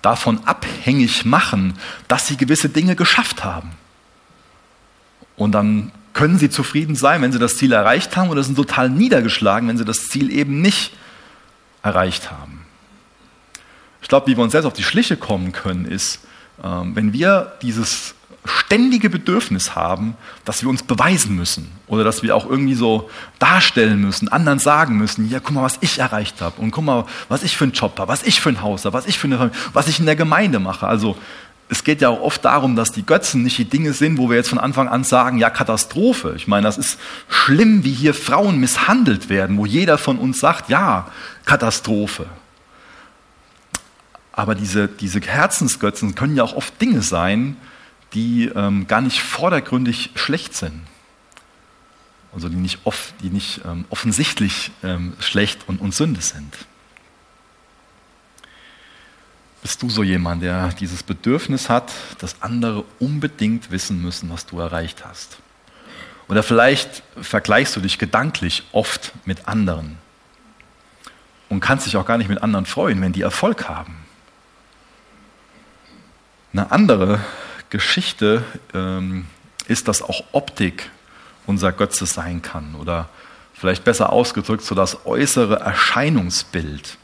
[0.00, 1.74] davon abhängig machen,
[2.06, 3.72] dass sie gewisse Dinge geschafft haben.
[5.36, 8.88] Und dann können sie zufrieden sein, wenn sie das Ziel erreicht haben, oder sind total
[8.88, 10.92] niedergeschlagen, wenn sie das Ziel eben nicht
[11.82, 12.64] erreicht haben.
[14.00, 16.20] Ich glaube, wie wir uns selbst auf die Schliche kommen können, ist,
[16.62, 18.14] ähm, wenn wir dieses
[18.46, 24.00] ständige Bedürfnis haben, dass wir uns beweisen müssen oder dass wir auch irgendwie so darstellen
[24.00, 27.42] müssen, anderen sagen müssen, ja, guck mal, was ich erreicht habe und guck mal, was
[27.42, 29.38] ich für einen Job habe, was ich für ein Haus habe, was ich für eine
[29.38, 30.86] Familie, was ich in der Gemeinde mache.
[30.86, 31.16] Also
[31.68, 34.36] es geht ja auch oft darum, dass die Götzen nicht die Dinge sind, wo wir
[34.36, 36.34] jetzt von Anfang an sagen, ja, Katastrophe.
[36.36, 36.98] Ich meine, das ist
[37.28, 41.10] schlimm, wie hier Frauen misshandelt werden, wo jeder von uns sagt, ja,
[41.44, 42.26] Katastrophe.
[44.32, 47.56] Aber diese, diese Herzensgötzen können ja auch oft Dinge sein,
[48.12, 50.82] die ähm, gar nicht vordergründig schlecht sind.
[52.32, 56.54] Also die nicht, off, die nicht ähm, offensichtlich ähm, schlecht und, und Sünde sind.
[59.66, 64.60] Bist du so jemand, der dieses Bedürfnis hat, dass andere unbedingt wissen müssen, was du
[64.60, 65.38] erreicht hast?
[66.28, 69.98] Oder vielleicht vergleichst du dich gedanklich oft mit anderen
[71.48, 73.96] und kannst dich auch gar nicht mit anderen freuen, wenn die Erfolg haben.
[76.52, 77.18] Eine andere
[77.68, 79.26] Geschichte ähm,
[79.66, 80.92] ist, dass auch Optik
[81.44, 83.08] unser Götze sein kann oder
[83.52, 86.98] vielleicht besser ausgedrückt so das äußere Erscheinungsbild,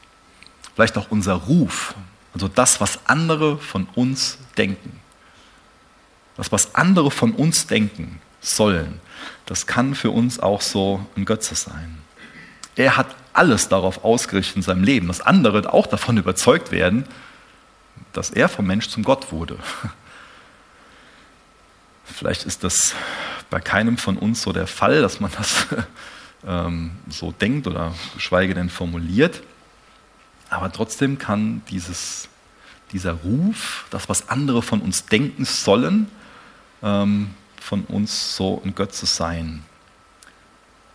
[0.75, 1.93] vielleicht auch unser Ruf,
[2.33, 4.99] also das, was andere von uns denken.
[6.35, 8.99] Das, was andere von uns denken sollen,
[9.45, 11.99] das kann für uns auch so ein Götze sein.
[12.75, 17.05] Er hat alles darauf ausgerichtet in seinem Leben, dass andere auch davon überzeugt werden,
[18.13, 19.57] dass er vom Mensch zum Gott wurde.
[22.05, 22.95] Vielleicht ist das
[23.49, 25.67] bei keinem von uns so der Fall, dass man das
[26.47, 29.41] ähm, so denkt oder geschweige denn formuliert.
[30.53, 32.29] Aber trotzdem kann dieses,
[32.91, 36.07] dieser Ruf, das, was andere von uns denken sollen,
[36.83, 39.63] ähm, von uns so ein Götze sein.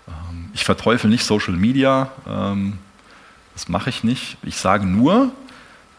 [0.07, 2.79] Ähm, ich verteufel nicht Social Media, ähm,
[3.55, 4.37] das mache ich nicht.
[4.45, 5.33] Ich sage nur,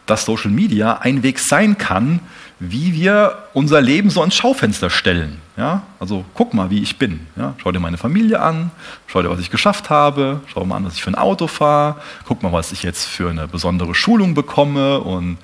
[0.06, 2.20] dass Social Media ein Weg sein kann,
[2.58, 5.40] wie wir unser Leben so ans Schaufenster stellen.
[5.60, 5.82] Ja?
[6.00, 7.26] Also guck mal, wie ich bin.
[7.36, 7.54] Ja?
[7.58, 8.70] Schau dir meine Familie an,
[9.06, 11.96] schau dir, was ich geschafft habe, schau mal an, was ich für ein Auto fahre,
[12.24, 15.36] guck mal, was ich jetzt für eine besondere Schulung bekomme und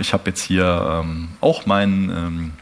[0.00, 2.52] ich habe jetzt hier ähm, auch mein ähm,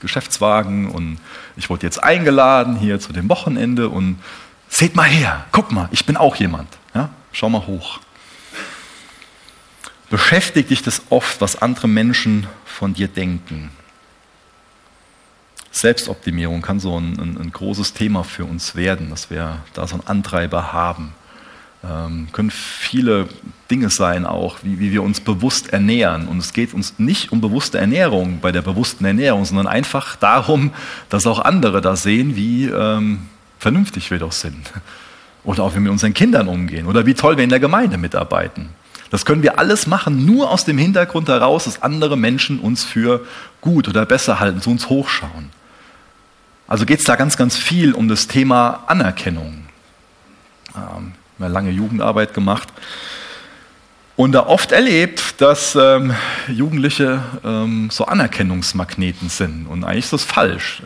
[0.00, 1.18] Geschäftswagen und
[1.56, 4.20] ich wurde jetzt eingeladen hier zu dem Wochenende und
[4.68, 6.68] seht mal her, guck mal, ich bin auch jemand.
[6.94, 7.10] Ja?
[7.32, 7.98] Schau mal hoch.
[10.08, 13.70] Beschäftigt dich das oft, was andere Menschen von dir denken?
[15.74, 19.96] Selbstoptimierung kann so ein, ein, ein großes Thema für uns werden, dass wir da so
[19.96, 21.14] einen Antreiber haben.
[21.82, 23.28] Ähm, können viele
[23.72, 26.28] Dinge sein auch, wie, wie wir uns bewusst ernähren.
[26.28, 30.70] Und es geht uns nicht um bewusste Ernährung bei der bewussten Ernährung, sondern einfach darum,
[31.08, 33.22] dass auch andere da sehen, wie ähm,
[33.58, 34.72] vernünftig wir doch sind.
[35.42, 36.86] Oder auch wie wir mit unseren Kindern umgehen.
[36.86, 38.68] Oder wie toll wir in der Gemeinde mitarbeiten.
[39.10, 43.26] Das können wir alles machen, nur aus dem Hintergrund heraus, dass andere Menschen uns für
[43.60, 45.50] gut oder besser halten, zu uns hochschauen.
[46.66, 49.66] Also geht es da ganz, ganz viel um das Thema Anerkennung.
[50.74, 52.68] Ähm, wir lange Jugendarbeit gemacht
[54.16, 56.14] und da oft erlebt, dass ähm,
[56.48, 59.66] Jugendliche ähm, so Anerkennungsmagneten sind.
[59.66, 60.82] Und eigentlich ist das falsch.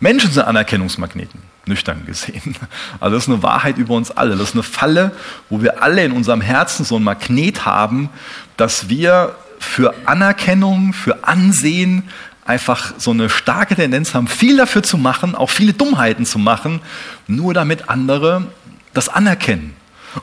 [0.00, 2.56] Menschen sind Anerkennungsmagneten, nüchtern gesehen.
[3.00, 4.36] Also das ist eine Wahrheit über uns alle.
[4.36, 5.12] Das ist eine Falle,
[5.48, 8.10] wo wir alle in unserem Herzen so ein Magnet haben,
[8.56, 12.08] dass wir für Anerkennung, für Ansehen
[12.46, 16.80] einfach so eine starke Tendenz haben, viel dafür zu machen, auch viele Dummheiten zu machen,
[17.26, 18.46] nur damit andere
[18.94, 19.76] das anerkennen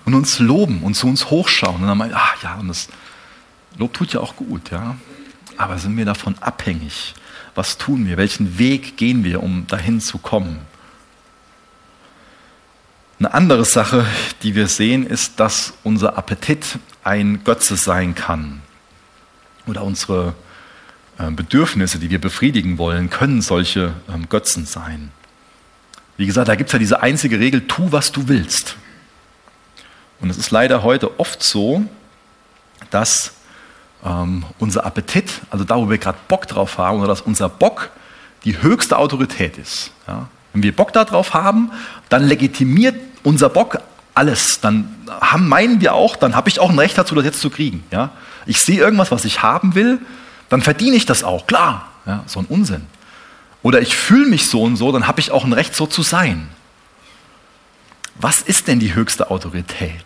[0.05, 1.81] und uns loben und zu uns hochschauen.
[1.81, 2.87] Und dann meinen, ach ja, und das
[3.77, 4.95] Lob tut ja auch gut, ja.
[5.57, 7.13] Aber sind wir davon abhängig?
[7.55, 8.17] Was tun wir?
[8.17, 10.59] Welchen Weg gehen wir, um dahin zu kommen?
[13.19, 14.05] Eine andere Sache,
[14.41, 18.61] die wir sehen, ist, dass unser Appetit ein Götze sein kann.
[19.65, 20.33] Oder unsere
[21.17, 25.11] Bedürfnisse, die wir befriedigen wollen, können solche ähm, Götzen sein.
[26.17, 28.77] Wie gesagt, da gibt es ja diese einzige Regel, tu, was du willst.
[30.19, 31.83] Und es ist leider heute oft so,
[32.89, 33.33] dass
[34.05, 37.91] ähm, unser Appetit, also da, wo wir gerade Bock drauf haben, oder dass unser Bock
[38.43, 39.91] die höchste Autorität ist.
[40.07, 40.27] Ja?
[40.53, 41.71] Wenn wir Bock darauf haben,
[42.09, 43.79] dann legitimiert unser Bock
[44.13, 44.59] alles.
[44.59, 47.49] Dann haben, meinen wir auch, dann habe ich auch ein Recht dazu, das jetzt zu
[47.49, 47.83] kriegen.
[47.91, 48.11] Ja?
[48.45, 49.99] Ich sehe irgendwas, was ich haben will,
[50.53, 51.89] dann verdiene ich das auch, klar.
[52.05, 52.85] Ja, so ein Unsinn.
[53.63, 56.03] Oder ich fühle mich so und so, dann habe ich auch ein Recht, so zu
[56.03, 56.47] sein.
[58.13, 60.05] Was ist denn die höchste Autorität?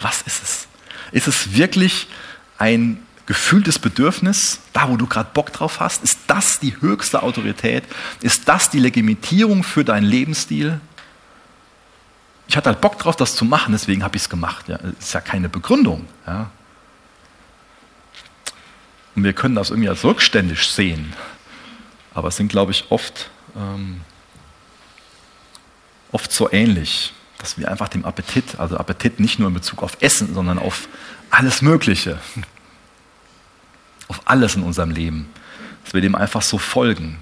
[0.00, 0.66] Was ist es?
[1.12, 2.08] Ist es wirklich
[2.56, 6.02] ein gefühltes Bedürfnis, da wo du gerade Bock drauf hast?
[6.02, 7.84] Ist das die höchste Autorität?
[8.22, 10.80] Ist das die Legitimierung für deinen Lebensstil?
[12.48, 14.70] Ich hatte halt Bock drauf, das zu machen, deswegen habe ich es gemacht.
[14.70, 16.06] Ja, ist ja keine Begründung.
[16.26, 16.50] Ja.
[19.16, 21.14] Und wir können das irgendwie als rückständig sehen.
[22.14, 24.02] Aber es sind, glaube ich, oft, ähm,
[26.12, 29.96] oft so ähnlich, dass wir einfach dem Appetit, also Appetit nicht nur in Bezug auf
[30.00, 30.88] Essen, sondern auf
[31.30, 32.18] alles Mögliche,
[34.08, 35.28] auf alles in unserem Leben,
[35.84, 37.18] dass wir dem einfach so folgen.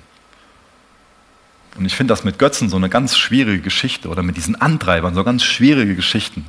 [1.76, 5.14] Und ich finde das mit Götzen so eine ganz schwierige Geschichte oder mit diesen Antreibern
[5.14, 6.46] so ganz schwierige Geschichten.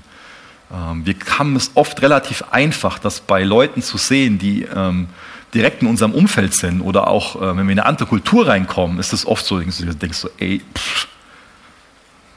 [0.71, 5.07] Ähm, wir haben es oft relativ einfach, das bei Leuten zu sehen, die ähm,
[5.55, 8.99] direkt in unserem Umfeld sind oder auch, äh, wenn wir in eine andere Kultur reinkommen,
[8.99, 11.07] ist es oft so, du denkst so, ey, pff,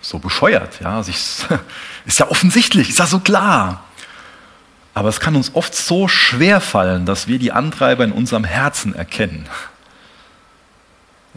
[0.00, 0.80] so bescheuert.
[0.80, 0.96] Ja?
[0.96, 1.16] Also ich,
[2.06, 3.84] ist ja offensichtlich, ist ja so klar.
[4.94, 8.94] Aber es kann uns oft so schwer fallen, dass wir die Antreiber in unserem Herzen
[8.94, 9.46] erkennen.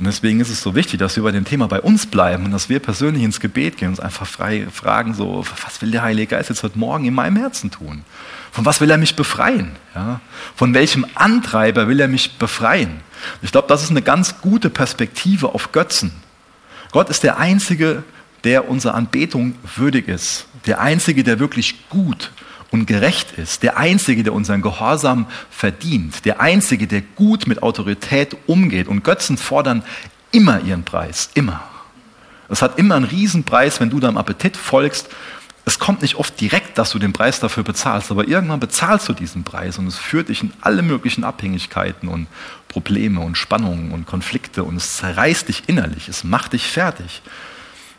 [0.01, 2.51] Und deswegen ist es so wichtig, dass wir bei dem Thema bei uns bleiben und
[2.51, 6.01] dass wir persönlich ins Gebet gehen und uns einfach frei fragen, so, was will der
[6.01, 8.03] Heilige Geist jetzt heute Morgen in meinem Herzen tun?
[8.51, 9.73] Von was will er mich befreien?
[9.93, 10.19] Ja?
[10.55, 13.01] Von welchem Antreiber will er mich befreien?
[13.43, 16.11] Ich glaube, das ist eine ganz gute Perspektive auf Götzen.
[16.91, 18.01] Gott ist der Einzige,
[18.43, 20.47] der unserer Anbetung würdig ist.
[20.65, 22.31] Der Einzige, der wirklich gut
[22.71, 23.63] und gerecht ist.
[23.63, 26.25] Der Einzige, der unseren Gehorsam verdient.
[26.25, 28.87] Der Einzige, der gut mit Autorität umgeht.
[28.87, 29.83] Und Götzen fordern
[30.31, 31.29] immer ihren Preis.
[31.33, 31.61] Immer.
[32.49, 35.09] Es hat immer einen Riesenpreis, wenn du deinem Appetit folgst.
[35.63, 39.13] Es kommt nicht oft direkt, dass du den Preis dafür bezahlst, aber irgendwann bezahlst du
[39.13, 42.27] diesen Preis und es führt dich in alle möglichen Abhängigkeiten und
[42.67, 47.21] Probleme und Spannungen und Konflikte und es zerreißt dich innerlich, es macht dich fertig.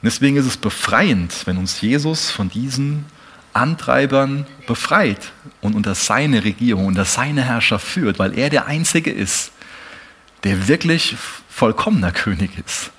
[0.02, 3.04] Deswegen ist es befreiend, wenn uns Jesus von diesen
[3.52, 9.52] Antreibern befreit und unter seine Regierung, unter seine Herrschaft führt, weil er der Einzige ist,
[10.44, 11.16] der wirklich
[11.48, 12.90] vollkommener König ist,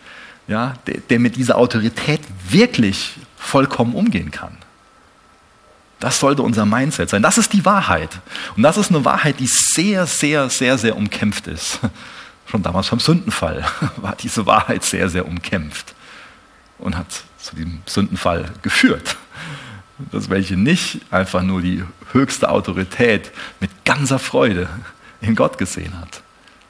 [0.48, 4.58] ja, der, der mit dieser Autorität wirklich vollkommen umgehen kann.
[6.00, 7.22] Das sollte unser Mindset sein.
[7.22, 8.20] Das ist die Wahrheit.
[8.58, 11.80] Und das ist eine Wahrheit, die sehr, sehr, sehr, sehr umkämpft ist.
[12.46, 13.66] Schon damals beim Sündenfall
[13.98, 15.96] war diese Wahrheit sehr, sehr umkämpft
[16.78, 19.16] und hat zu diesem Sündenfall geführt
[19.98, 24.68] dass welche nicht einfach nur die höchste Autorität mit ganzer Freude
[25.22, 26.24] in Gott gesehen hat.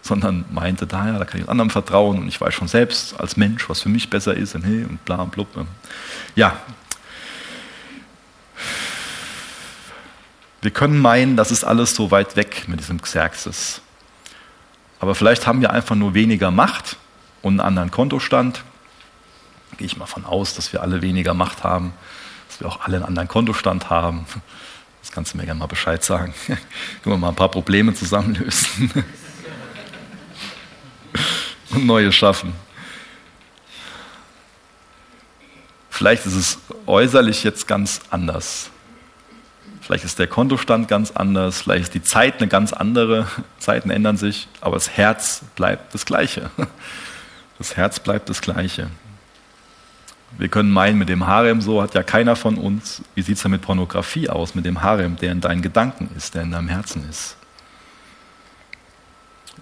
[0.03, 3.69] sondern meinte, daher, da kann ich anderen vertrauen und ich weiß schon selbst als Mensch,
[3.69, 5.47] was für mich besser ist und hey und bla und blub.
[6.35, 6.57] Ja.
[10.61, 13.81] Wir können meinen, das ist alles so weit weg mit diesem Xerxes.
[14.99, 16.97] Aber vielleicht haben wir einfach nur weniger Macht
[17.41, 18.63] und einen anderen Kontostand.
[19.77, 21.93] Gehe ich mal von aus, dass wir alle weniger Macht haben,
[22.63, 24.25] wir auch alle einen anderen Kontostand haben.
[25.01, 26.33] Das kannst du mir gerne mal Bescheid sagen.
[26.47, 26.59] Können
[27.03, 28.91] wir mal ein paar Probleme zusammenlösen
[31.71, 32.53] und neue schaffen.
[35.89, 38.71] Vielleicht ist es äußerlich jetzt ganz anders.
[39.81, 43.27] Vielleicht ist der Kontostand ganz anders, vielleicht ist die Zeit eine ganz andere.
[43.59, 46.49] Zeiten ändern sich, aber das Herz bleibt das Gleiche.
[47.57, 48.89] Das Herz bleibt das Gleiche.
[50.37, 53.43] Wir können meinen, mit dem Harem so hat ja keiner von uns, wie sieht es
[53.43, 56.69] denn mit Pornografie aus, mit dem Harem, der in deinen Gedanken ist, der in deinem
[56.69, 57.37] Herzen ist.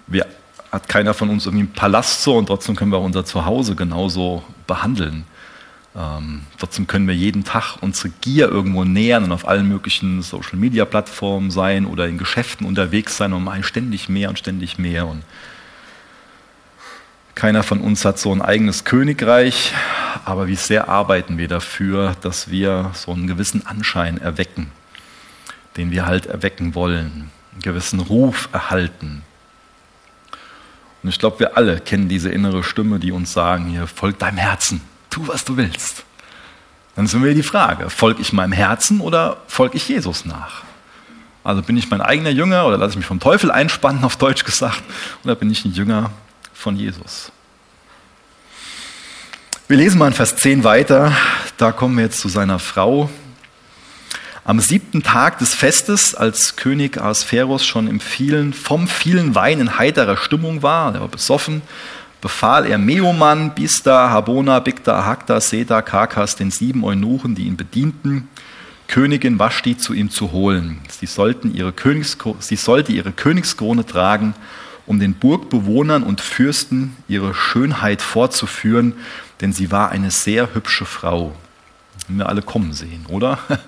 [0.06, 0.26] Wir,
[0.72, 4.42] hat keiner von uns irgendwie einen Palast so und trotzdem können wir unser Zuhause genauso
[4.66, 5.24] behandeln.
[5.94, 11.50] Ähm, trotzdem können wir jeden Tag unsere Gier irgendwo nähern und auf allen möglichen Social-Media-Plattformen
[11.50, 15.06] sein oder in Geschäften unterwegs sein und mal ständig mehr und ständig mehr.
[15.06, 15.22] Und
[17.34, 19.72] keiner von uns hat so ein eigenes Königreich,
[20.24, 24.70] aber wie sehr arbeiten wir dafür, dass wir so einen gewissen Anschein erwecken,
[25.76, 29.22] den wir halt erwecken wollen, einen gewissen Ruf erhalten.
[31.02, 34.36] Und ich glaube, wir alle kennen diese innere Stimme, die uns sagen, hier, folg deinem
[34.36, 36.04] Herzen, tu, was du willst.
[36.94, 40.62] Dann ist mir die Frage, folge ich meinem Herzen oder folge ich Jesus nach?
[41.42, 44.44] Also bin ich mein eigener Jünger oder lasse ich mich vom Teufel einspannen, auf Deutsch
[44.44, 44.82] gesagt,
[45.24, 46.10] oder bin ich ein Jünger
[46.62, 47.32] von Jesus.
[49.66, 51.12] Wir lesen mal in Vers 10 weiter.
[51.56, 53.10] Da kommen wir jetzt zu seiner Frau.
[54.44, 59.78] Am siebten Tag des Festes, als König Ahasveros schon im vielen, vom vielen Wein in
[59.78, 61.62] heiterer Stimmung war, er war besoffen,
[62.20, 68.28] befahl er Meoman, Bista, Habona, Bigda, Ahakta, Seta, Karkas, den sieben Eunuchen, die ihn bedienten,
[68.86, 70.80] Königin Vashti zu ihm zu holen.
[70.88, 71.72] Sie, sollten ihre
[72.40, 74.34] sie sollte ihre Königskrone tragen
[74.86, 78.94] um den Burgbewohnern und Fürsten ihre Schönheit vorzuführen,
[79.40, 81.34] denn sie war eine sehr hübsche Frau.
[82.06, 83.38] Haben wir alle kommen sehen, oder?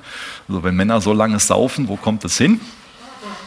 [0.47, 2.61] Also wenn Männer so lange saufen, wo kommt es hin?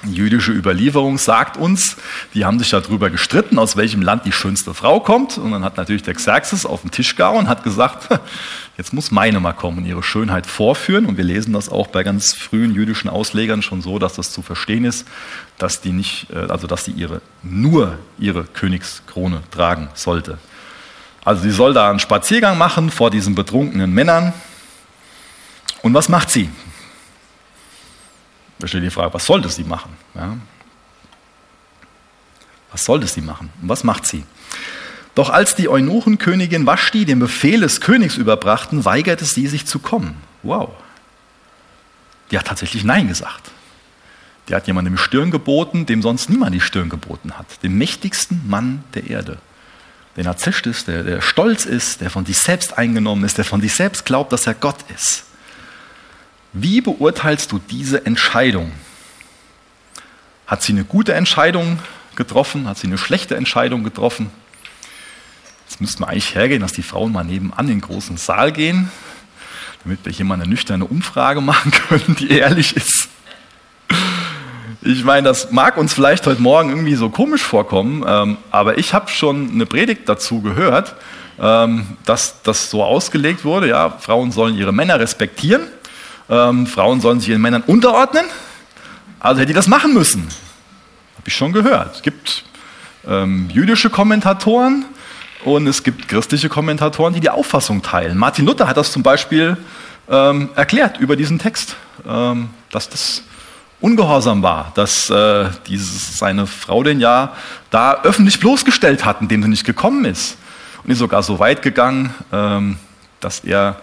[0.05, 1.97] Jüdische Überlieferung sagt uns,
[2.33, 5.37] die haben sich darüber gestritten, aus welchem Land die schönste Frau kommt.
[5.37, 8.07] Und dann hat natürlich der Xerxes auf den Tisch gehauen und hat gesagt,
[8.77, 11.05] jetzt muss meine mal kommen und ihre Schönheit vorführen.
[11.05, 14.41] Und wir lesen das auch bei ganz frühen jüdischen Auslegern schon so, dass das zu
[14.41, 15.07] verstehen ist,
[15.57, 20.37] dass die nicht, äh, also dass sie ihre, nur ihre Königskrone tragen sollte.
[21.25, 24.33] Also sie soll da einen Spaziergang machen vor diesen betrunkenen Männern.
[25.81, 26.49] Und was macht sie?
[28.59, 29.95] Da steht die Frage, was sollte sie machen?
[30.15, 30.37] Ja?
[32.71, 33.49] Was sollte sie machen?
[33.61, 34.23] Und was macht sie?
[35.15, 40.15] Doch als die Eunuchenkönigin Vashti den Befehl des Königs überbrachten, weigerte sie sich zu kommen.
[40.43, 40.69] Wow.
[42.29, 43.51] Die hat tatsächlich Nein gesagt.
[44.47, 47.63] Die hat jemandem die Stirn geboten, dem sonst niemand die Stirn geboten hat.
[47.63, 49.39] Dem mächtigsten Mann der Erde.
[50.15, 53.61] Der narzisst ist, der, der stolz ist, der von sich selbst eingenommen ist, der von
[53.61, 55.25] sich selbst glaubt, dass er Gott ist.
[56.59, 58.71] Wie beurteilst du diese Entscheidung?
[60.47, 61.77] Hat sie eine gute Entscheidung
[62.15, 62.67] getroffen?
[62.67, 64.31] Hat sie eine schlechte Entscheidung getroffen?
[65.67, 68.89] Jetzt müssten wir eigentlich hergehen, dass die Frauen mal nebenan in den großen Saal gehen,
[69.83, 73.09] damit wir hier mal eine nüchterne Umfrage machen können, die ehrlich ist.
[74.81, 78.95] Ich meine, das mag uns vielleicht heute Morgen irgendwie so komisch vorkommen, ähm, aber ich
[78.95, 80.95] habe schon eine Predigt dazu gehört,
[81.39, 85.67] ähm, dass das so ausgelegt wurde, ja, Frauen sollen ihre Männer respektieren
[86.29, 88.25] ähm, Frauen sollen sich ihren Männern unterordnen.
[89.19, 90.23] Also hätte die das machen müssen.
[91.17, 91.95] Habe ich schon gehört.
[91.95, 92.43] Es gibt
[93.07, 94.85] ähm, jüdische Kommentatoren
[95.43, 98.17] und es gibt christliche Kommentatoren, die die Auffassung teilen.
[98.17, 99.57] Martin Luther hat das zum Beispiel
[100.09, 101.75] ähm, erklärt über diesen Text,
[102.07, 103.23] ähm, dass das
[103.79, 107.33] ungehorsam war, dass äh, dieses, seine Frau den ja
[107.69, 110.37] da öffentlich bloßgestellt hat, indem sie nicht gekommen ist.
[110.83, 112.77] Und ist sogar so weit gegangen, ähm,
[113.19, 113.77] dass er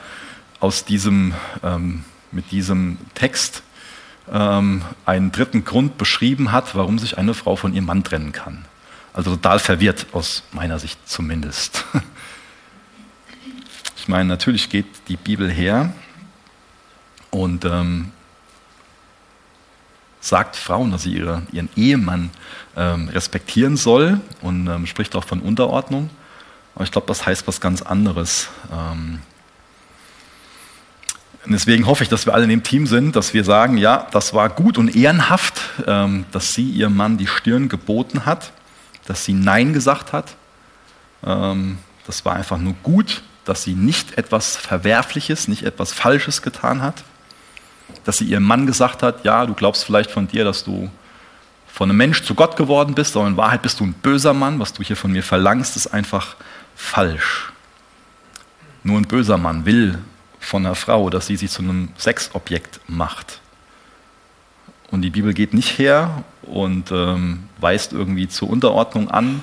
[0.60, 3.62] aus diesem ähm, mit diesem Text
[4.30, 8.64] ähm, einen dritten Grund beschrieben hat, warum sich eine Frau von ihrem Mann trennen kann.
[9.12, 11.84] Also total verwirrt aus meiner Sicht zumindest.
[13.96, 15.94] Ich meine, natürlich geht die Bibel her
[17.30, 18.12] und ähm,
[20.20, 22.28] sagt Frauen, dass sie ihre, ihren Ehemann
[22.76, 26.10] ähm, respektieren soll und ähm, spricht auch von Unterordnung.
[26.74, 28.50] Aber ich glaube, das heißt was ganz anderes.
[31.44, 34.06] Und deswegen hoffe ich, dass wir alle in dem Team sind, dass wir sagen, ja,
[34.12, 38.52] das war gut und ehrenhaft, ähm, dass sie ihrem Mann die Stirn geboten hat,
[39.06, 40.36] dass sie Nein gesagt hat.
[41.24, 46.80] Ähm, das war einfach nur gut, dass sie nicht etwas Verwerfliches, nicht etwas Falsches getan
[46.80, 47.04] hat.
[48.04, 50.90] Dass sie ihrem Mann gesagt hat, ja, du glaubst vielleicht von dir, dass du
[51.66, 54.60] von einem Mensch zu Gott geworden bist, aber in Wahrheit bist du ein böser Mann.
[54.60, 56.36] Was du hier von mir verlangst, ist einfach
[56.74, 57.52] falsch.
[58.82, 59.98] Nur ein böser Mann will
[60.44, 63.40] von einer Frau, dass sie sich zu einem Sexobjekt macht.
[64.90, 69.42] Und die Bibel geht nicht her und ähm, weist irgendwie zur Unterordnung an,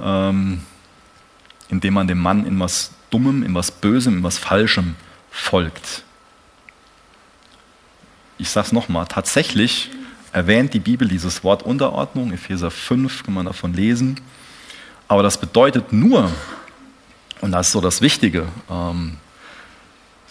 [0.00, 0.60] ähm,
[1.68, 4.96] indem man dem Mann in was Dummem, in was Bösem, in was Falschem
[5.30, 6.02] folgt.
[8.36, 9.90] Ich sage es nochmal, tatsächlich
[10.32, 14.20] erwähnt die Bibel dieses Wort Unterordnung, Epheser 5 kann man davon lesen,
[15.06, 16.30] aber das bedeutet nur,
[17.40, 19.18] und das ist so das Wichtige, ähm,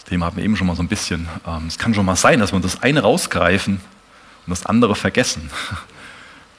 [0.08, 2.40] Thema haben wir eben schon mal so ein bisschen, ähm, es kann schon mal sein,
[2.40, 3.80] dass wir das eine rausgreifen
[4.46, 5.50] und das andere vergessen.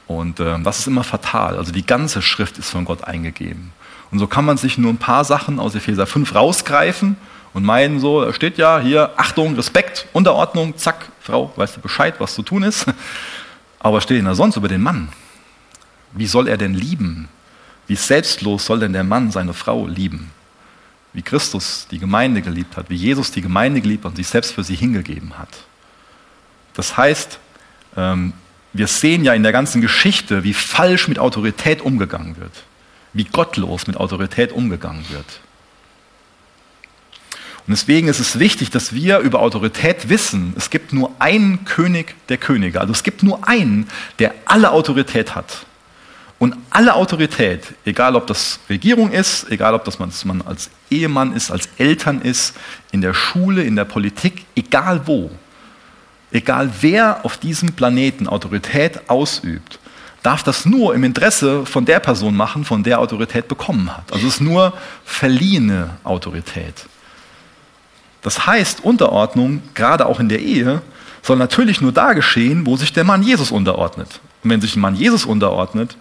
[0.08, 1.58] Und ähm, das ist immer fatal.
[1.58, 3.72] Also die ganze Schrift ist von Gott eingegeben.
[4.12, 7.18] Und so kann man sich nur ein paar Sachen aus Epheser 5 rausgreifen
[7.54, 12.36] und meinen so, steht ja hier Achtung, Respekt, Unterordnung, zack, Frau, weißt du Bescheid, was
[12.36, 12.86] zu tun ist.
[13.80, 15.10] Aber was steht denn da sonst über den Mann?
[16.12, 17.28] Wie soll er denn lieben?
[17.88, 20.32] Wie selbstlos soll denn der Mann seine Frau lieben?
[21.16, 24.52] Wie Christus die Gemeinde geliebt hat, wie Jesus die Gemeinde geliebt hat und sich selbst
[24.52, 25.50] für sie hingegeben hat.
[26.74, 27.40] Das heißt,
[27.96, 28.34] ähm,
[28.74, 32.52] wir sehen ja in der ganzen Geschichte, wie falsch mit Autorität umgegangen wird,
[33.14, 35.40] wie gottlos mit Autorität umgegangen wird.
[37.66, 42.14] Und deswegen ist es wichtig, dass wir über Autorität wissen, es gibt nur einen König
[42.28, 42.82] der Könige.
[42.82, 43.88] Also es gibt nur einen,
[44.20, 45.66] der alle Autorität hat.
[46.38, 51.50] Und alle Autorität, egal ob das Regierung ist, egal ob das man als Ehemann ist,
[51.50, 52.56] als Eltern ist,
[52.92, 55.32] in der Schule, in der Politik, egal wo,
[56.32, 59.80] egal wer auf diesem Planeten Autorität ausübt,
[60.24, 64.12] darf das nur im Interesse von der Person machen, von der Autorität bekommen hat.
[64.12, 64.74] Also es ist nur
[65.06, 66.86] verliehene Autorität.
[68.24, 70.82] Das heißt, Unterordnung, gerade auch in der Ehe,
[71.22, 74.20] soll natürlich nur da geschehen, wo sich der Mann Jesus unterordnet.
[74.44, 75.96] Und wenn sich ein Mann Jesus unterordnet,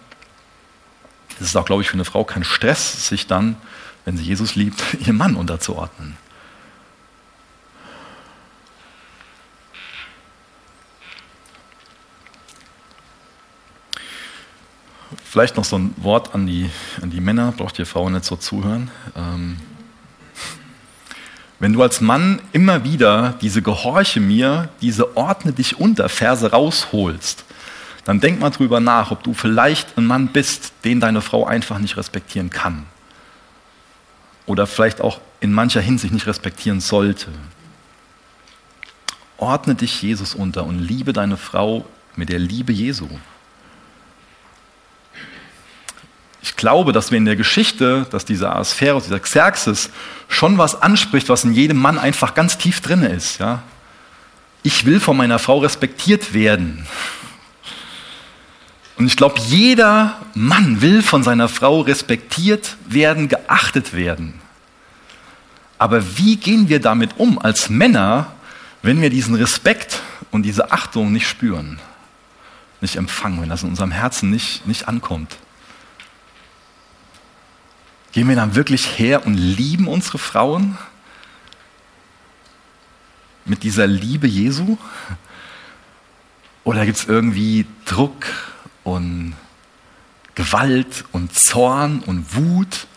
[1.39, 3.57] ist es auch, glaube ich, für eine Frau kein Stress, sich dann,
[4.05, 6.17] wenn sie Jesus liebt, ihrem Mann unterzuordnen.
[15.23, 16.69] Vielleicht noch so ein Wort an die,
[17.01, 18.89] an die Männer, braucht ihr Frauen nicht so zuhören.
[19.17, 19.57] Ähm,
[21.59, 27.44] wenn du als Mann immer wieder diese Gehorche mir, diese ordne dich unter Verse rausholst,
[28.05, 31.79] dann denk mal drüber nach, ob du vielleicht ein Mann bist, den deine Frau einfach
[31.79, 32.85] nicht respektieren kann.
[34.45, 37.27] Oder vielleicht auch in mancher Hinsicht nicht respektieren sollte.
[39.37, 41.85] Ordne dich Jesus unter und liebe deine Frau
[42.15, 43.09] mit der Liebe Jesu.
[46.43, 49.89] Ich glaube, dass wir in der Geschichte, dass dieser Asphäros, dieser Xerxes
[50.27, 53.39] schon was anspricht, was in jedem Mann einfach ganz tief drin ist.
[53.39, 53.63] Ja?
[54.61, 56.85] Ich will von meiner Frau respektiert werden.
[58.97, 64.39] Und ich glaube, jeder Mann will von seiner Frau respektiert werden, geachtet werden.
[65.77, 68.33] Aber wie gehen wir damit um als Männer,
[68.81, 71.79] wenn wir diesen Respekt und diese Achtung nicht spüren,
[72.79, 75.35] nicht empfangen, wenn das in unserem Herzen nicht, nicht ankommt?
[78.13, 80.77] Gehen wir dann wirklich her und lieben unsere Frauen
[83.43, 84.77] mit dieser Liebe Jesu?
[86.63, 88.25] Oder gibt es irgendwie Druck
[88.85, 89.33] und
[90.35, 92.87] Gewalt und Zorn und Wut,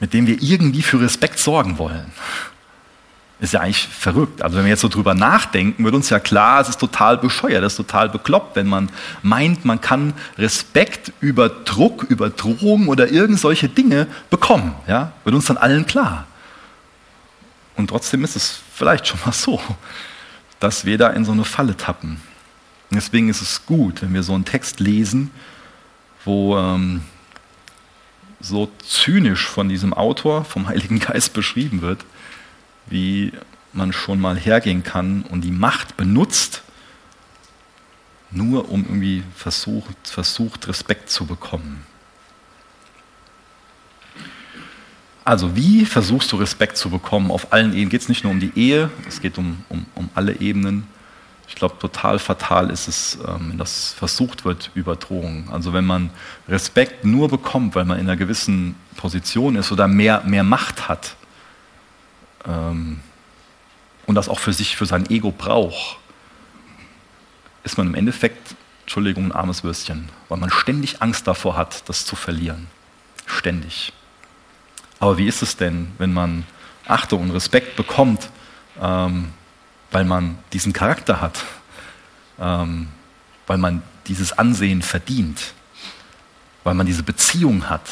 [0.00, 2.10] mit dem wir irgendwie für Respekt sorgen wollen?
[3.42, 4.40] ist ja eigentlich verrückt.
[4.40, 7.64] Also wenn wir jetzt so drüber nachdenken, wird uns ja klar, es ist total bescheuert,
[7.64, 8.88] es ist total bekloppt, wenn man
[9.22, 14.76] meint, man kann Respekt über Druck, über Drohung oder irgend solche Dinge bekommen.
[14.86, 15.10] Ja?
[15.24, 16.26] Wird uns dann allen klar.
[17.74, 19.60] Und trotzdem ist es vielleicht schon mal so,
[20.60, 22.20] dass wir da in so eine Falle tappen.
[22.94, 25.30] Deswegen ist es gut, wenn wir so einen Text lesen,
[26.24, 27.02] wo ähm,
[28.40, 32.04] so zynisch von diesem Autor, vom Heiligen Geist beschrieben wird,
[32.86, 33.32] wie
[33.72, 36.62] man schon mal hergehen kann und die Macht benutzt,
[38.30, 41.86] nur um irgendwie versucht, versucht Respekt zu bekommen.
[45.24, 47.90] Also wie versuchst du Respekt zu bekommen auf allen Ebenen?
[47.90, 50.86] Geht es nicht nur um die Ehe, es geht um, um, um alle Ebenen.
[51.52, 55.50] Ich glaube, total fatal ist es, ähm, wenn das versucht wird über Drohungen.
[55.52, 56.08] Also wenn man
[56.48, 61.14] Respekt nur bekommt, weil man in einer gewissen Position ist oder mehr, mehr Macht hat,
[62.46, 63.00] ähm,
[64.06, 65.98] und das auch für sich, für sein Ego braucht,
[67.64, 72.06] ist man im Endeffekt Entschuldigung, ein armes Würstchen, weil man ständig Angst davor hat, das
[72.06, 72.66] zu verlieren.
[73.26, 73.92] Ständig.
[75.00, 76.44] Aber wie ist es denn, wenn man
[76.86, 78.30] Achtung und Respekt bekommt,
[78.80, 79.28] ähm,
[79.92, 81.44] weil man diesen Charakter hat,
[82.40, 82.88] ähm,
[83.46, 85.52] weil man dieses Ansehen verdient,
[86.64, 87.88] weil man diese Beziehung hat?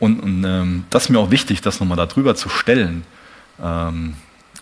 [0.00, 3.04] Und, und ähm, das ist mir auch wichtig, das nochmal darüber zu stellen.
[3.62, 4.16] Ähm,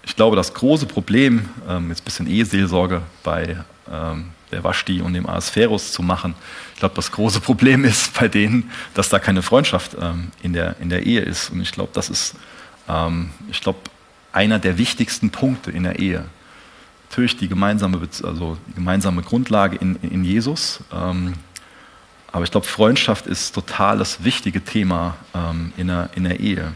[0.04, 3.56] ich glaube, das große Problem, ähm, jetzt ein bisschen Eheseelsorge bei
[3.90, 6.34] ähm, der Vashti und dem Aspherus zu machen,
[6.74, 10.76] ich glaube, das große Problem ist bei denen, dass da keine Freundschaft ähm, in, der,
[10.80, 11.50] in der Ehe ist.
[11.50, 12.34] Und ich glaube, das ist,
[12.88, 13.78] ähm, ich glaube,
[14.32, 16.24] einer der wichtigsten Punkte in der Ehe.
[17.08, 20.80] Natürlich die gemeinsame, also die gemeinsame Grundlage in, in Jesus.
[20.92, 21.34] Ähm,
[22.30, 26.72] aber ich glaube, Freundschaft ist total das wichtige Thema ähm, in, der, in der Ehe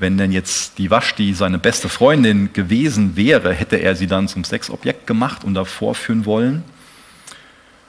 [0.00, 4.44] wenn denn jetzt die Vashti seine beste Freundin gewesen wäre, hätte er sie dann zum
[4.44, 6.64] Sexobjekt gemacht und da vorführen wollen?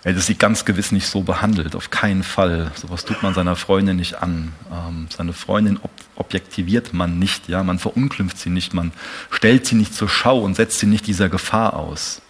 [0.04, 2.72] Er hätte sie ganz gewiss nicht so behandelt, auf keinen Fall.
[2.76, 4.52] Sowas tut man seiner Freundin nicht an.
[4.72, 5.92] Ähm, seine Freundin ob
[6.22, 8.92] objektiviert man nicht, ja, man verunglimpft sie nicht, man
[9.32, 12.22] stellt sie nicht zur Schau und setzt sie nicht dieser Gefahr aus,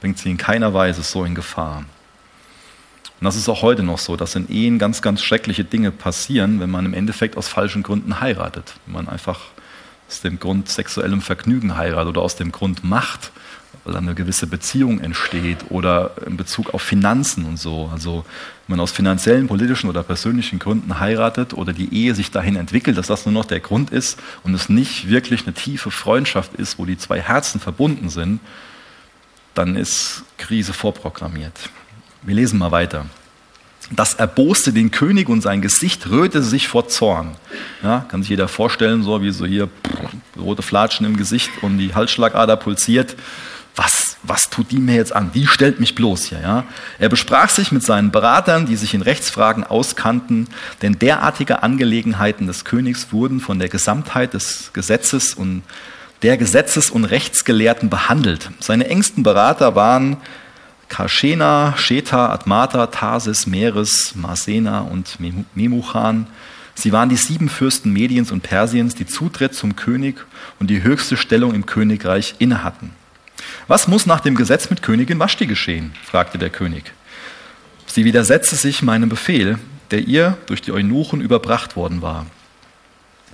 [0.00, 1.78] bringt sie in keiner Weise so in Gefahr.
[1.78, 6.60] Und das ist auch heute noch so, dass in Ehen ganz, ganz schreckliche Dinge passieren,
[6.60, 8.74] wenn man im Endeffekt aus falschen Gründen heiratet.
[8.86, 9.40] Wenn man einfach
[10.08, 13.32] aus dem Grund sexuellem Vergnügen heiratet oder aus dem Grund Macht,
[13.92, 17.90] dann eine gewisse Beziehung entsteht oder in Bezug auf Finanzen und so.
[17.92, 18.24] Also
[18.66, 22.96] wenn man aus finanziellen, politischen oder persönlichen Gründen heiratet oder die Ehe sich dahin entwickelt,
[22.96, 26.78] dass das nur noch der Grund ist und es nicht wirklich eine tiefe Freundschaft ist,
[26.78, 28.40] wo die zwei Herzen verbunden sind,
[29.54, 31.70] dann ist Krise vorprogrammiert.
[32.22, 33.06] Wir lesen mal weiter.
[33.90, 37.36] Das erboste den König und sein Gesicht rötete sich vor Zorn.
[37.82, 39.70] Ja, kann sich jeder vorstellen, so wie so hier
[40.38, 43.16] rote Flatschen im Gesicht und die Halsschlagader pulsiert.
[43.78, 45.30] Was, was tut die mir jetzt an?
[45.32, 46.40] Die stellt mich bloß hier.
[46.40, 46.64] Ja?
[46.98, 50.48] Er besprach sich mit seinen Beratern, die sich in Rechtsfragen auskannten,
[50.82, 55.62] denn derartige Angelegenheiten des Königs wurden von der Gesamtheit des Gesetzes und
[56.22, 58.50] der Gesetzes- und Rechtsgelehrten behandelt.
[58.58, 60.16] Seine engsten Berater waren
[60.88, 65.18] Karshena, Sheta, Admata, Tarsis, Meres, Marsena und
[65.54, 66.26] Memuchan.
[66.74, 70.16] Sie waren die sieben Fürsten Mediens und Persiens, die Zutritt zum König
[70.58, 72.97] und die höchste Stellung im Königreich innehatten.
[73.66, 75.92] Was muss nach dem Gesetz mit Königin Vashti geschehen?
[76.04, 76.92] fragte der König.
[77.86, 79.58] Sie widersetzte sich meinem Befehl,
[79.90, 82.26] der ihr durch die Eunuchen überbracht worden war.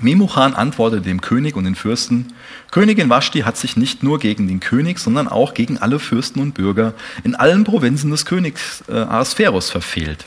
[0.01, 2.33] Memuchan antwortete dem König und den Fürsten,
[2.71, 6.55] Königin Vashti hat sich nicht nur gegen den König, sondern auch gegen alle Fürsten und
[6.55, 10.25] Bürger in allen Provinzen des Königs äh, Ahasverus verfehlt.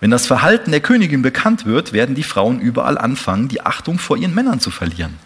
[0.00, 4.16] Wenn das Verhalten der Königin bekannt wird, werden die Frauen überall anfangen, die Achtung vor
[4.16, 5.18] ihren Männern zu verlieren.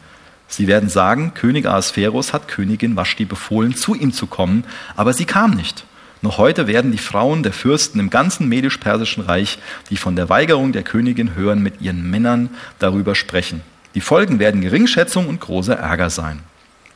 [0.49, 4.65] Sie werden sagen, König Ahasverus hat Königin Vashti befohlen, zu ihm zu kommen,
[4.97, 5.85] aber sie kam nicht.
[6.23, 9.59] Noch heute werden die Frauen der Fürsten im ganzen medisch-persischen Reich,
[9.91, 13.61] die von der Weigerung der Königin hören, mit ihren Männern darüber sprechen.
[13.95, 16.41] Die Folgen werden Geringschätzung und großer Ärger sein.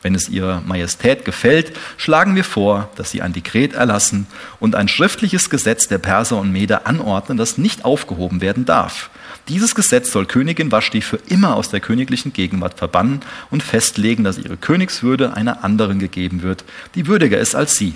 [0.01, 4.27] Wenn es ihrer Majestät gefällt, schlagen wir vor, dass sie ein Dekret erlassen
[4.59, 9.09] und ein schriftliches Gesetz der Perser und Meder anordnen, das nicht aufgehoben werden darf.
[9.49, 14.37] Dieses Gesetz soll Königin Vashti für immer aus der königlichen Gegenwart verbannen und festlegen, dass
[14.37, 17.95] ihre Königswürde einer anderen gegeben wird, die würdiger ist als sie.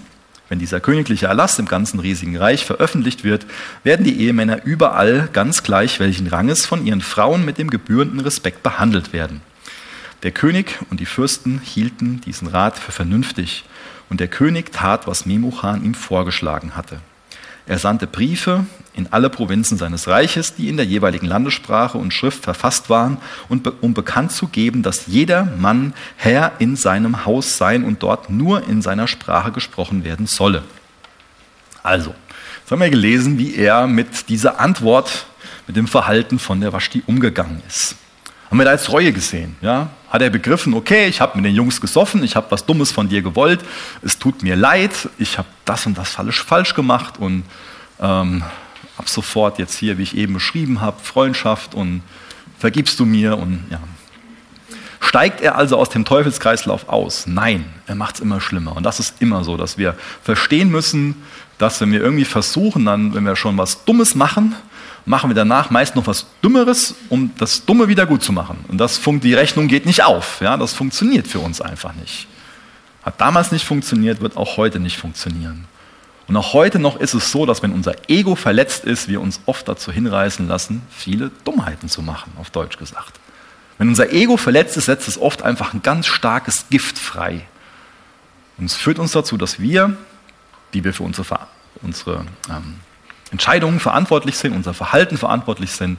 [0.50, 3.46] Wenn dieser königliche Erlass im ganzen riesigen Reich veröffentlicht wird,
[3.84, 8.64] werden die Ehemänner überall ganz gleich welchen Ranges von ihren Frauen mit dem gebührenden Respekt
[8.64, 9.42] behandelt werden.
[10.24, 13.64] Der König und die Fürsten hielten diesen Rat für vernünftig
[14.10, 17.00] und der König tat, was Memuchan ihm vorgeschlagen hatte.
[17.66, 22.44] Er sandte Briefe in alle Provinzen seines Reiches, die in der jeweiligen Landessprache und Schrift
[22.44, 28.04] verfasst waren, um bekannt zu geben, dass jeder Mann Herr in seinem Haus sein und
[28.04, 30.64] dort nur in seiner Sprache gesprochen werden solle.
[31.82, 32.14] Also,
[32.60, 35.26] jetzt haben wir gelesen, wie er mit dieser Antwort,
[35.66, 37.96] mit dem Verhalten von der Vashti umgegangen ist.
[38.54, 39.56] Haben wir da jetzt Reue gesehen?
[39.62, 39.90] Ja?
[40.12, 43.10] Hat er begriffen, okay, ich habe mit den Jungs gesoffen, ich habe was Dummes von
[43.10, 43.62] dir gewollt,
[44.04, 47.46] es tut mir leid, ich habe das und das falsch, falsch gemacht und
[48.00, 48.44] ähm,
[48.96, 52.04] ab sofort jetzt hier, wie ich eben beschrieben habe, Freundschaft und
[52.60, 53.80] vergibst du mir und ja.
[55.00, 57.26] Steigt er also aus dem Teufelskreislauf aus?
[57.26, 58.78] Nein, er macht es immer schlimmer.
[58.78, 61.16] Und das ist immer so, dass wir verstehen müssen,
[61.58, 64.56] dass wenn wir irgendwie versuchen, dann, wenn wir schon was Dummes machen,
[65.06, 68.64] machen wir danach meist noch was Dümmeres, um das Dumme wieder gut zu machen.
[68.68, 70.42] Und das die Rechnung geht nicht auf.
[70.42, 72.28] Ja, das funktioniert für uns einfach nicht.
[73.04, 75.66] Hat damals nicht funktioniert, wird auch heute nicht funktionieren.
[76.28, 79.42] Und auch heute noch ist es so, dass wenn unser Ego verletzt ist, wir uns
[79.46, 83.20] oft dazu hinreißen lassen, viele Dummheiten zu machen, auf Deutsch gesagt.
[83.78, 87.42] Wenn unser Ego verletzt ist, setzt es oft einfach ein ganz starkes Gift frei.
[88.58, 89.98] Und es führt uns dazu, dass wir
[90.74, 91.40] wie wir für unsere,
[91.82, 92.76] unsere ähm,
[93.34, 95.98] Entscheidungen verantwortlich sind, unser Verhalten verantwortlich sind,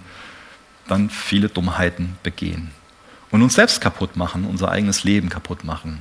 [0.87, 2.71] dann viele Dummheiten begehen
[3.31, 6.01] und uns selbst kaputt machen, unser eigenes Leben kaputt machen.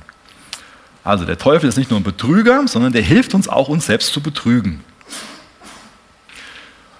[1.02, 4.12] Also der Teufel ist nicht nur ein Betrüger, sondern der hilft uns auch, uns selbst
[4.12, 4.84] zu betrügen.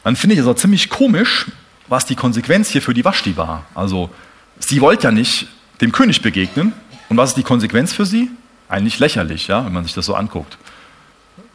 [0.02, 1.46] Dann finde ich es auch ziemlich komisch,
[1.86, 3.64] was die Konsequenz hier für die Vashti war.
[3.74, 4.10] Also
[4.58, 5.46] sie wollte ja nicht
[5.80, 6.72] dem König begegnen.
[7.08, 8.30] Und was ist die Konsequenz für sie?
[8.68, 10.58] Eigentlich lächerlich, ja, wenn man sich das so anguckt.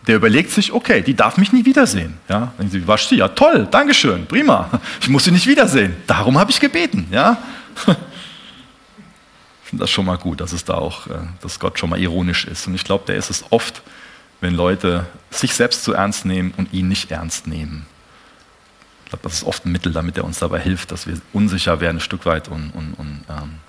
[0.10, 2.18] Der überlegt sich, okay, die darf mich nie wiedersehen.
[2.28, 4.68] Ja, denken sie, Vashti, ja toll, Dankeschön, prima.
[5.02, 5.96] Ich muss sie nicht wiedersehen.
[6.08, 7.06] Darum habe ich gebeten.
[7.12, 7.38] Ja,
[7.76, 7.84] ich
[9.70, 12.46] finde das schon mal gut, dass es da auch, äh, dass Gott schon mal ironisch
[12.46, 12.66] ist.
[12.66, 13.84] Und ich glaube, der ist es oft,
[14.42, 17.86] wenn Leute sich selbst zu ernst nehmen und ihn nicht ernst nehmen.
[19.04, 21.82] Ich glaube, das ist oft ein Mittel, damit er uns dabei hilft, dass wir unsicher
[21.82, 23.60] werden ein Stück weit und, und, und ähm,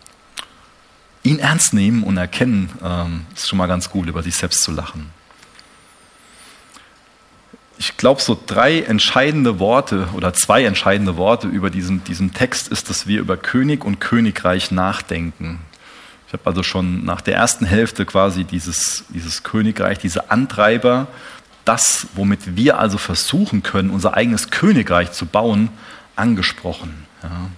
[1.22, 4.72] ihn ernst nehmen und erkennen, ähm, ist schon mal ganz gut, über sich selbst zu
[4.72, 5.20] lachen.
[7.81, 12.91] Ich glaube, so drei entscheidende Worte oder zwei entscheidende Worte über diesen, diesen Text ist,
[12.91, 15.61] dass wir über König und Königreich nachdenken.
[16.26, 21.09] Ich habe also schon nach der ersten Hälfte quasi dieses, dieses Königreich, diese Antreiber
[21.64, 25.70] das, womit wir also versuchen können, unser eigenes Königreich zu bauen,
[26.16, 27.07] angesprochen.
[27.22, 27.49] Ja.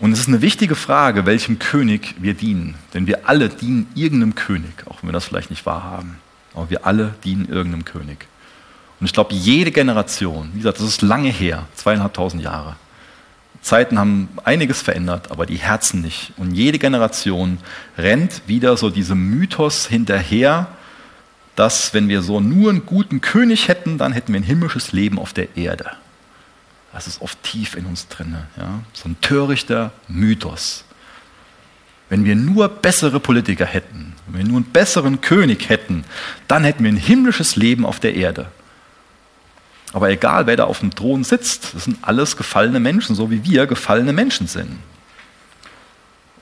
[0.00, 2.74] Und es ist eine wichtige Frage, welchem König wir dienen.
[2.92, 6.18] Denn wir alle dienen irgendeinem König, auch wenn wir das vielleicht nicht wahrhaben.
[6.52, 8.26] Aber wir alle dienen irgendeinem König.
[9.00, 12.76] Und ich glaube, jede Generation, wie gesagt, das ist lange her, zweieinhalbtausend Jahre.
[13.62, 16.32] Zeiten haben einiges verändert, aber die Herzen nicht.
[16.36, 17.58] Und jede Generation
[17.98, 20.68] rennt wieder so diesem Mythos hinterher,
[21.56, 25.18] dass wenn wir so nur einen guten König hätten, dann hätten wir ein himmlisches Leben
[25.18, 25.90] auf der Erde.
[26.92, 28.36] Das ist oft tief in uns drin.
[28.56, 28.80] Ja?
[28.92, 30.84] So ein törichter Mythos.
[32.08, 36.04] Wenn wir nur bessere Politiker hätten, wenn wir nur einen besseren König hätten,
[36.48, 38.50] dann hätten wir ein himmlisches Leben auf der Erde.
[39.92, 43.44] Aber egal, wer da auf dem Thron sitzt, das sind alles gefallene Menschen, so wie
[43.44, 44.78] wir gefallene Menschen sind.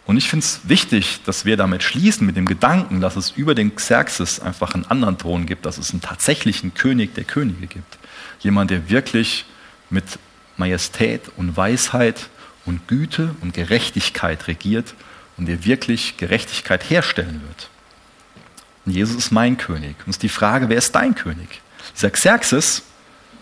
[0.09, 3.55] Und ich finde es wichtig, dass wir damit schließen, mit dem Gedanken, dass es über
[3.55, 7.99] den Xerxes einfach einen anderen Thron gibt, dass es einen tatsächlichen König der Könige gibt.
[8.41, 9.45] Jemand, der wirklich
[9.91, 10.05] mit
[10.57, 12.31] Majestät und Weisheit
[12.65, 14.95] und Güte und Gerechtigkeit regiert
[15.37, 17.69] und der wirklich Gerechtigkeit herstellen wird.
[18.87, 19.97] Und Jesus ist mein König.
[20.07, 21.61] Und es ist die Frage, wer ist dein König?
[21.95, 22.83] Dieser Xerxes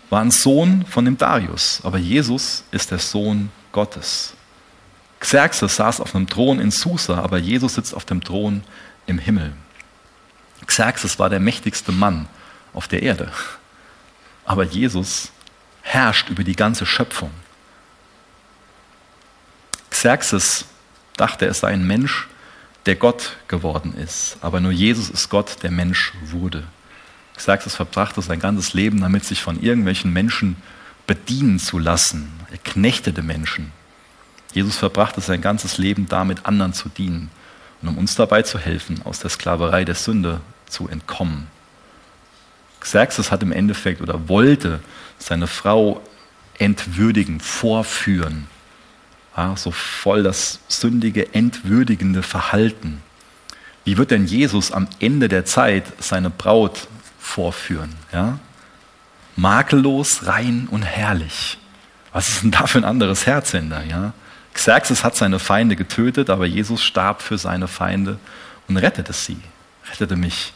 [0.09, 4.33] war ein Sohn von dem Darius, aber Jesus ist der Sohn Gottes.
[5.19, 8.63] Xerxes saß auf einem Thron in Susa, aber Jesus sitzt auf dem Thron
[9.05, 9.53] im Himmel.
[10.65, 12.27] Xerxes war der mächtigste Mann
[12.73, 13.31] auf der Erde,
[14.45, 15.31] aber Jesus
[15.81, 17.31] herrscht über die ganze Schöpfung.
[19.89, 20.65] Xerxes
[21.15, 22.27] dachte, er sei ein Mensch,
[22.85, 26.63] der Gott geworden ist, aber nur Jesus ist Gott, der Mensch wurde.
[27.37, 30.57] Xerxes verbrachte sein ganzes Leben damit, sich von irgendwelchen Menschen
[31.05, 32.31] bedienen zu lassen.
[32.51, 33.71] Er knechtete Menschen.
[34.53, 37.29] Jesus verbrachte sein ganzes Leben damit, anderen zu dienen
[37.81, 41.47] und um uns dabei zu helfen, aus der Sklaverei der Sünde zu entkommen.
[42.79, 44.79] Xerxes hat im Endeffekt oder wollte
[45.19, 46.01] seine Frau
[46.57, 48.47] entwürdigen, vorführen.
[49.35, 53.01] Ja, so voll das sündige, entwürdigende Verhalten.
[53.85, 56.87] Wie wird denn Jesus am Ende der Zeit seine Braut
[57.27, 57.93] vorführen?
[58.11, 58.39] Ja?
[59.35, 61.57] Makellos, rein und herrlich.
[62.13, 63.83] Was ist denn da für ein anderes Herz hinter?
[63.83, 64.13] Ja?
[64.53, 68.17] Xerxes hat seine Feinde getötet, aber Jesus starb für seine Feinde
[68.67, 69.37] und rettete sie,
[69.91, 70.53] rettete mich.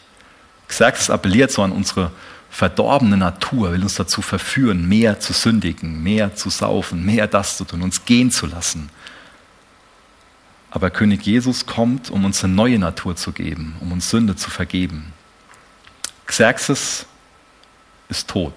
[0.68, 2.12] Xerxes appelliert so an unsere
[2.50, 7.66] verdorbene Natur, will uns dazu verführen, mehr zu sündigen, mehr zu saufen, mehr das zu
[7.66, 8.90] tun, uns gehen zu lassen.
[10.72, 14.50] Aber König Jesus kommt, um uns eine neue Natur zu geben, um uns Sünde zu
[14.50, 15.14] vergeben.
[16.32, 17.06] Xerxes
[18.08, 18.54] ist tot.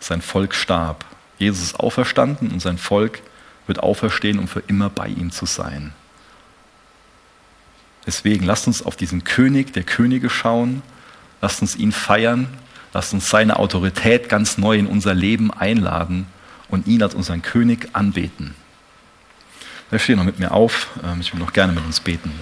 [0.00, 1.04] Sein Volk starb.
[1.38, 3.20] Jesus ist auferstanden und sein Volk
[3.66, 5.92] wird auferstehen, um für immer bei ihm zu sein.
[8.06, 10.82] Deswegen lasst uns auf diesen König der Könige schauen,
[11.42, 12.48] lasst uns ihn feiern,
[12.94, 16.26] lasst uns seine Autorität ganz neu in unser Leben einladen
[16.68, 18.54] und ihn als unseren König anbeten.
[19.90, 22.32] Da steht noch mit mir auf, ähm, ich will noch gerne mit uns beten.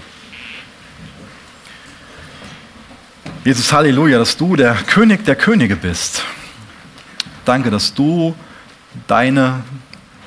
[3.43, 6.23] Jesus, Halleluja, dass du der König der Könige bist.
[7.47, 8.35] Danke, dass du
[9.07, 9.65] deine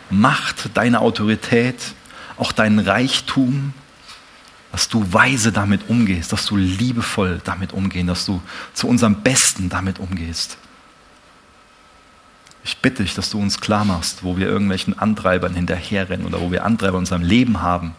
[0.10, 1.76] Macht, deine Autorität,
[2.38, 3.74] auch deinen Reichtum,
[4.72, 8.42] dass du weise damit umgehst, dass du liebevoll damit umgehst, dass du
[8.74, 10.58] zu unserem Besten damit umgehst.
[12.64, 16.52] Ich bitte dich, dass du uns klar machst, wo wir irgendwelchen Antreibern hinterherrennen oder wo
[16.52, 17.94] wir Antreiber in unserem Leben haben,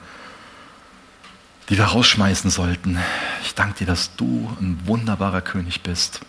[1.69, 2.99] die wir rausschmeißen sollten.
[3.43, 6.21] Ich danke dir, dass du ein wunderbarer König bist.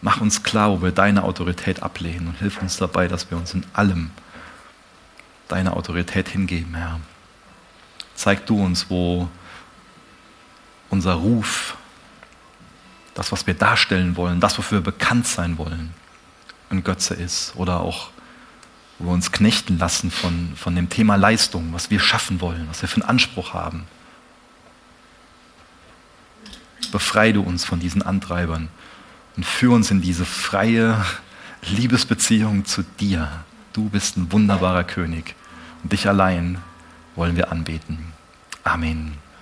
[0.00, 3.54] Mach uns klar, wo wir deine Autorität ablehnen und hilf uns dabei, dass wir uns
[3.54, 4.10] in allem
[5.48, 7.00] deine Autorität hingeben, Herr.
[8.14, 9.28] Zeig du uns, wo
[10.90, 11.76] unser Ruf,
[13.14, 15.94] das, was wir darstellen wollen, das, wofür wir bekannt sein wollen,
[16.70, 18.10] ein Götze ist oder auch
[19.02, 22.82] wo wir uns knechten lassen von, von dem Thema Leistung, was wir schaffen wollen, was
[22.82, 23.84] wir für einen Anspruch haben.
[26.92, 28.68] Befreie du uns von diesen Antreibern
[29.36, 31.04] und führe uns in diese freie
[31.62, 33.28] Liebesbeziehung zu dir.
[33.72, 35.34] Du bist ein wunderbarer König
[35.82, 36.58] und dich allein
[37.16, 38.12] wollen wir anbeten.
[38.62, 39.21] Amen.